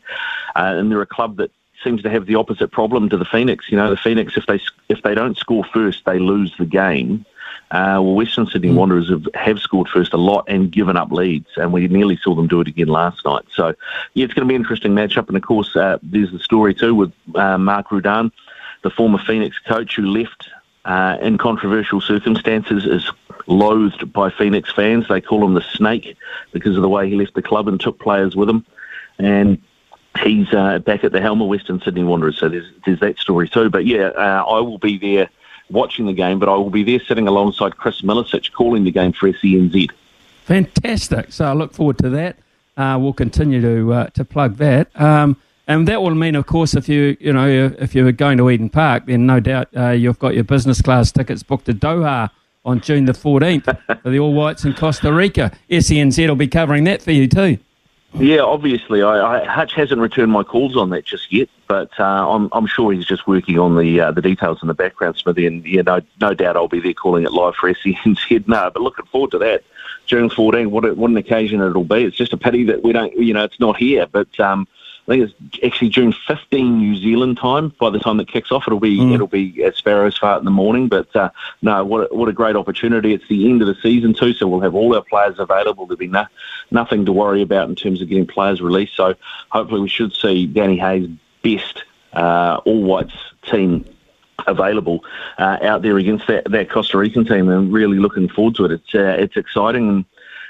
Uh, 0.56 0.76
and 0.78 0.90
they're 0.90 1.02
a 1.02 1.06
club 1.06 1.38
that 1.38 1.52
seems 1.84 2.02
to 2.04 2.10
have 2.10 2.26
the 2.26 2.36
opposite 2.36 2.72
problem 2.72 3.10
to 3.10 3.18
the 3.18 3.26
Phoenix. 3.26 3.66
You 3.70 3.78
know, 3.78 3.90
the 3.90 3.98
Phoenix, 3.98 4.38
if 4.38 4.46
they 4.46 4.60
if 4.90 5.02
they 5.02 5.16
don't 5.16 5.38
score 5.38 5.64
first, 5.66 6.06
they 6.06 6.20
lose 6.20 6.54
the 6.58 6.66
game. 6.66 7.26
Uh, 7.72 8.02
well, 8.02 8.16
Western 8.16 8.48
Sydney 8.48 8.70
mm. 8.70 8.76
Wanderers 8.76 9.10
have, 9.10 9.28
have 9.36 9.60
scored 9.60 9.90
first 9.90 10.14
a 10.14 10.18
lot 10.18 10.46
and 10.48 10.72
given 10.72 10.98
up 10.98 11.12
leads, 11.12 11.50
and 11.58 11.72
we 11.72 11.88
nearly 11.88 12.18
saw 12.18 12.34
them 12.34 12.48
do 12.48 12.62
it 12.62 12.68
again 12.68 12.88
last 12.88 13.24
night. 13.26 13.46
So, 13.54 13.76
yeah, 14.16 14.26
it's 14.26 14.34
going 14.34 14.48
to 14.48 14.50
be 14.50 14.56
an 14.56 14.62
interesting 14.62 14.94
matchup. 14.94 15.28
And 15.28 15.38
of 15.38 15.44
course, 15.44 15.76
uh, 15.76 16.00
there's 16.02 16.32
the 16.32 16.40
story 16.40 16.74
too 16.74 16.96
with 16.96 17.14
uh, 17.36 17.58
Mark 17.58 17.92
Rudan 17.92 18.32
the 18.82 18.90
former 18.90 19.20
Phoenix 19.20 19.58
coach 19.60 19.96
who 19.96 20.06
left 20.06 20.50
uh, 20.86 21.18
in 21.22 21.38
controversial 21.38 22.02
circumstances, 22.02 22.86
is 22.86 23.12
loathed 23.48 24.12
by 24.14 24.30
Phoenix 24.30 24.72
fans. 24.72 25.08
They 25.08 25.22
call 25.22 25.44
him 25.46 25.54
the 25.54 25.62
snake 25.62 26.16
because 26.52 26.76
of 26.76 26.82
the 26.82 26.90
way 26.90 27.10
he 27.10 27.16
left 27.16 27.34
the 27.34 27.42
club 27.42 27.68
and 27.68 27.80
took 27.80 28.00
players 28.00 28.36
with 28.36 28.50
him. 28.50 28.66
And 29.18 29.62
he's 30.24 30.52
uh, 30.54 30.80
back 30.80 31.04
at 31.04 31.12
the 31.12 31.22
helm 31.22 31.42
of 31.42 31.50
Western 31.50 31.82
Sydney 31.82 32.04
Wanderers. 32.04 32.38
So 32.38 32.50
there's, 32.50 32.72
there's 32.86 33.02
that 33.02 33.18
story 33.18 33.50
too. 33.50 33.70
But 33.70 33.86
yeah, 33.86 34.08
uh, 34.08 34.44
I 34.48 34.60
will 34.62 34.78
be 34.78 34.98
there 34.98 35.30
watching 35.70 36.06
the 36.06 36.14
game, 36.14 36.40
but 36.40 36.50
I 36.50 36.56
will 36.56 36.70
be 36.70 36.84
there 36.84 37.00
sitting 37.00 37.28
alongside 37.28 37.78
Chris 37.78 38.02
Milicic 38.02 38.52
calling 38.52 38.84
the 38.84 38.92
game 38.92 39.14
for 39.14 39.30
SENZ. 39.32 39.90
Fantastic. 40.46 41.32
So 41.32 41.46
I 41.46 41.54
look 41.54 41.74
forward 41.74 41.98
to 42.00 42.10
that. 42.10 42.38
Uh, 42.76 42.98
we'll 43.00 43.14
continue 43.14 43.62
to 43.62 43.94
uh, 43.94 44.06
to 44.08 44.24
plug 44.24 44.58
that. 44.58 44.90
Um, 45.00 45.38
and 45.68 45.88
that 45.88 46.02
will 46.02 46.16
mean, 46.16 46.36
of 46.36 46.48
course, 46.48 46.74
if 46.74 46.90
you 46.90 47.16
you 47.20 47.34
know 47.34 47.48
if 47.78 47.94
you're 47.94 48.12
going 48.12 48.38
to 48.38 48.50
Eden 48.50 48.70
Park, 48.70 49.06
then 49.06 49.26
no 49.26 49.40
doubt 49.40 49.68
uh, 49.76 49.90
you've 49.90 50.18
got 50.18 50.34
your 50.34 50.44
business 50.44 50.82
class 50.82 51.12
tickets 51.12 51.44
booked 51.44 51.66
to 51.66 51.74
Doha 51.74 52.30
on 52.66 52.82
June 52.82 53.06
the 53.06 53.14
14th 53.14 54.02
for 54.02 54.10
the 54.10 54.20
All 54.20 54.34
Whites 54.34 54.66
in 54.66 54.74
Costa 54.74 55.14
Rica. 55.14 55.52
SENZ 55.70 56.28
will 56.28 56.36
be 56.36 56.48
covering 56.48 56.86
that 56.86 57.02
for 57.02 57.12
you 57.12 57.28
too. 57.28 57.58
Yeah, 58.14 58.42
obviously, 58.42 59.04
I, 59.04 59.44
I, 59.44 59.46
Hutch 59.46 59.74
hasn't 59.74 60.02
returned 60.02 60.32
my 60.32 60.44
calls 60.44 60.76
on 60.76 60.90
that 60.90 61.06
just 61.06 61.32
yet, 61.32 61.48
but 61.68 61.92
uh, 62.00 62.04
I'm, 62.04 62.50
I'm 62.52 62.66
sure 62.66 62.92
he's 62.92 63.06
just 63.06 63.28
working 63.28 63.60
on 63.60 63.78
the 63.78 64.00
uh, 64.00 64.12
the 64.12 64.22
details 64.22 64.60
in 64.64 64.68
the 64.68 64.74
background, 64.74 65.18
Smithy, 65.18 65.46
and 65.46 65.64
yeah, 65.66 65.84
no, 65.84 66.02
no 66.20 66.34
doubt 66.34 66.58
I'll 66.58 66.68
be 66.68 66.80
there 66.80 66.94
calling 66.94 67.24
it 67.24 67.32
live 67.34 67.56
for 67.56 67.72
SENZ. 67.74 68.48
No, 68.48 68.72
but 68.74 68.82
looking 68.82 69.06
forward 69.06 69.32
to 69.32 69.38
that. 69.40 69.64
June 70.08 70.30
14, 70.30 70.72
what, 70.72 70.86
a, 70.86 70.96
what 70.96 71.12
an 71.12 71.18
occasion 71.18 71.62
it'll 71.62 71.84
be. 71.84 72.04
It's 72.04 72.18
just 72.18 72.34
a 72.34 72.38
pity 72.38 72.64
that 72.64 72.84
we 72.84 72.94
don't, 72.94 73.16
you 73.16 73.32
know, 73.32 73.44
it's 73.44 73.60
not 73.60 73.78
here, 73.78 74.08
but 74.08 74.40
um, 74.40 74.68
I 75.10 75.14
think 75.14 75.32
it's 75.32 75.64
actually 75.64 75.90
June 75.90 76.14
15 76.28 76.78
New 76.78 76.96
Zealand 76.96 77.38
time. 77.38 77.74
By 77.80 77.90
the 77.90 77.98
time 77.98 78.20
it 78.20 78.28
kicks 78.28 78.52
off, 78.52 78.66
it'll 78.68 78.80
be 78.80 79.00
mm. 79.00 79.12
it'll 79.12 79.26
be 79.26 79.64
at 79.64 79.76
Sparrows 79.76 80.16
Fart 80.16 80.38
in 80.38 80.46
the 80.46 80.52
morning. 80.52 80.88
But 80.88 81.16
uh, 81.16 81.32
no, 81.64 81.84
what 81.84 82.12
a, 82.12 82.16
what 82.16 82.30
a 82.30 82.34
great 82.34 82.56
opportunity! 82.56 83.14
It's 83.14 83.28
the 83.28 83.50
end 83.50 83.64
of 83.64 83.68
the 83.68 83.76
season 83.82 84.14
too, 84.14 84.34
so 84.34 84.48
we'll 84.48 84.60
have 84.60 84.76
all 84.76 84.94
our 84.94 85.02
players 85.02 85.40
available. 85.40 85.88
There'll 85.88 85.98
be 85.98 86.08
no, 86.08 86.28
nothing 86.70 87.06
to 87.06 87.12
worry 87.12 87.42
about 87.42 87.70
in 87.70 87.76
terms 87.76 88.04
of 88.04 88.10
getting 88.10 88.28
players 88.28 88.62
released. 88.62 88.96
So 88.96 89.16
hopefully, 89.50 89.82
we 89.82 89.90
should 89.90 90.14
see 90.14 90.46
Danny 90.46 90.78
Hay's 90.78 91.10
best 91.42 91.84
uh, 92.14 92.62
All 92.66 92.84
Whites 92.84 93.16
team 93.50 93.86
available 94.48 95.04
uh, 95.38 95.58
out 95.62 95.82
there 95.82 95.98
against 95.98 96.28
that, 96.28 96.50
that 96.52 96.70
Costa 96.70 96.98
Rican 96.98 97.26
team, 97.26 97.50
and 97.50 97.74
really 97.74 97.98
looking 97.98 98.30
forward 98.30 98.56
to 98.56 98.66
it. 98.66 98.72
It's 98.74 98.94
uh, 98.94 99.16
it's 99.18 99.38
exciting 99.38 99.90
and 99.90 100.06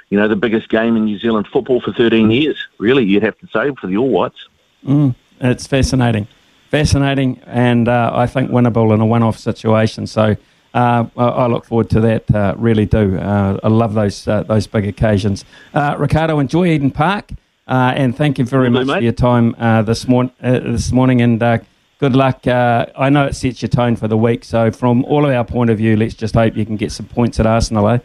you 0.10 0.18
know, 0.18 0.28
the 0.28 0.36
biggest 0.36 0.70
game 0.70 0.96
in 0.96 1.06
New 1.06 1.20
Zealand 1.20 1.48
football 1.48 1.82
for 1.82 1.94
13 1.94 2.32
years, 2.32 2.58
really, 2.80 3.04
you'd 3.06 3.24
have 3.24 3.38
to 3.39 3.48
say, 3.48 3.72
for 3.80 3.88
the 3.88 3.98
All 3.98 4.10
Whites. 4.10 4.48
Mm, 4.86 5.16
it's 5.39 5.68
fascinating. 5.68 6.28
Fascinating, 6.70 7.39
and 7.46 7.88
uh, 7.88 8.12
I 8.13 8.28
think 8.28 8.51
winnable 8.51 8.94
in 8.94 9.01
a 9.01 9.06
one 9.06 9.24
off 9.24 9.38
situation. 9.38 10.06
So 10.06 10.36
uh, 10.74 11.06
I 11.18 11.48
look 11.48 11.66
forward 11.66 11.89
to 11.92 12.00
that, 12.01 12.34
uh, 12.34 12.54
really 12.58 12.86
do. 12.86 13.18
Uh, 13.18 13.60
I 13.63 13.68
love 13.68 13.96
those 13.96 14.28
uh, 14.28 14.44
those 14.44 14.68
big 14.68 14.86
occasions. 14.86 15.46
Uh, 15.74 15.96
Ricardo, 15.98 16.38
enjoy 16.38 16.68
Eden 16.68 16.92
Park, 16.92 17.32
and 17.68 18.16
thank 18.16 18.38
you 18.38 18.46
very 18.46 18.70
much 18.70 18.88
for 18.88 19.00
your 19.00 19.13
time 19.13 19.56
this, 19.86 20.08
mor- 20.08 20.32
this 20.42 20.92
morning, 20.92 21.22
and 21.22 21.39
good 22.00 22.16
luck. 22.16 22.48
I 22.48 23.10
know 23.10 23.25
it 23.25 23.36
sets 23.36 23.63
your 23.63 23.70
tone 23.70 23.96
for 23.96 24.08
the 24.08 24.18
week, 24.18 24.44
so 24.44 24.70
from 24.70 25.04
all 25.06 25.25
of 25.25 25.32
our 25.32 25.44
point 25.44 25.72
of 25.72 25.78
view, 25.80 25.98
let's 25.98 26.13
just 26.13 26.36
hope 26.36 26.56
you 26.56 26.68
can 26.68 26.78
get 26.78 26.92
some 26.92 27.08
points 27.08 27.39
at 27.39 27.48
Arsenal, 27.48 27.89
eh? 27.89 28.00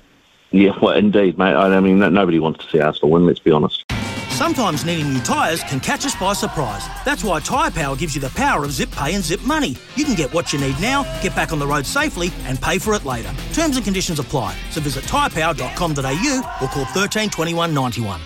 Yeah, 0.54 0.78
well, 0.80 0.94
indeed, 0.94 1.36
mate. 1.36 1.56
I 1.56 1.80
mean, 1.80 1.98
nobody 1.98 2.38
wants 2.38 2.64
to 2.64 2.70
see 2.70 2.78
Arsenal 2.78 3.10
win, 3.10 3.26
let's 3.26 3.40
be 3.40 3.50
honest. 3.50 3.84
Sometimes 4.28 4.84
needing 4.84 5.12
new 5.12 5.20
tyres 5.20 5.64
can 5.64 5.80
catch 5.80 6.06
us 6.06 6.14
by 6.14 6.32
surprise. 6.32 6.86
That's 7.04 7.24
why 7.24 7.40
Tyre 7.40 7.72
Power 7.72 7.96
gives 7.96 8.14
you 8.14 8.20
the 8.20 8.30
power 8.30 8.64
of 8.64 8.70
zip 8.70 8.92
pay 8.92 9.14
and 9.14 9.24
zip 9.24 9.42
money. 9.42 9.76
You 9.96 10.04
can 10.04 10.14
get 10.14 10.32
what 10.32 10.52
you 10.52 10.60
need 10.60 10.80
now, 10.80 11.02
get 11.22 11.34
back 11.34 11.52
on 11.52 11.58
the 11.58 11.66
road 11.66 11.86
safely, 11.86 12.30
and 12.44 12.60
pay 12.60 12.78
for 12.78 12.94
it 12.94 13.04
later. 13.04 13.32
Terms 13.52 13.74
and 13.74 13.84
conditions 13.84 14.20
apply. 14.20 14.56
So 14.70 14.80
visit 14.80 15.02
tyrepower.com.au 15.04 16.58
or 16.62 16.68
call 16.68 16.84
13 16.84 17.30
21 17.30 17.74
91. 17.74 18.20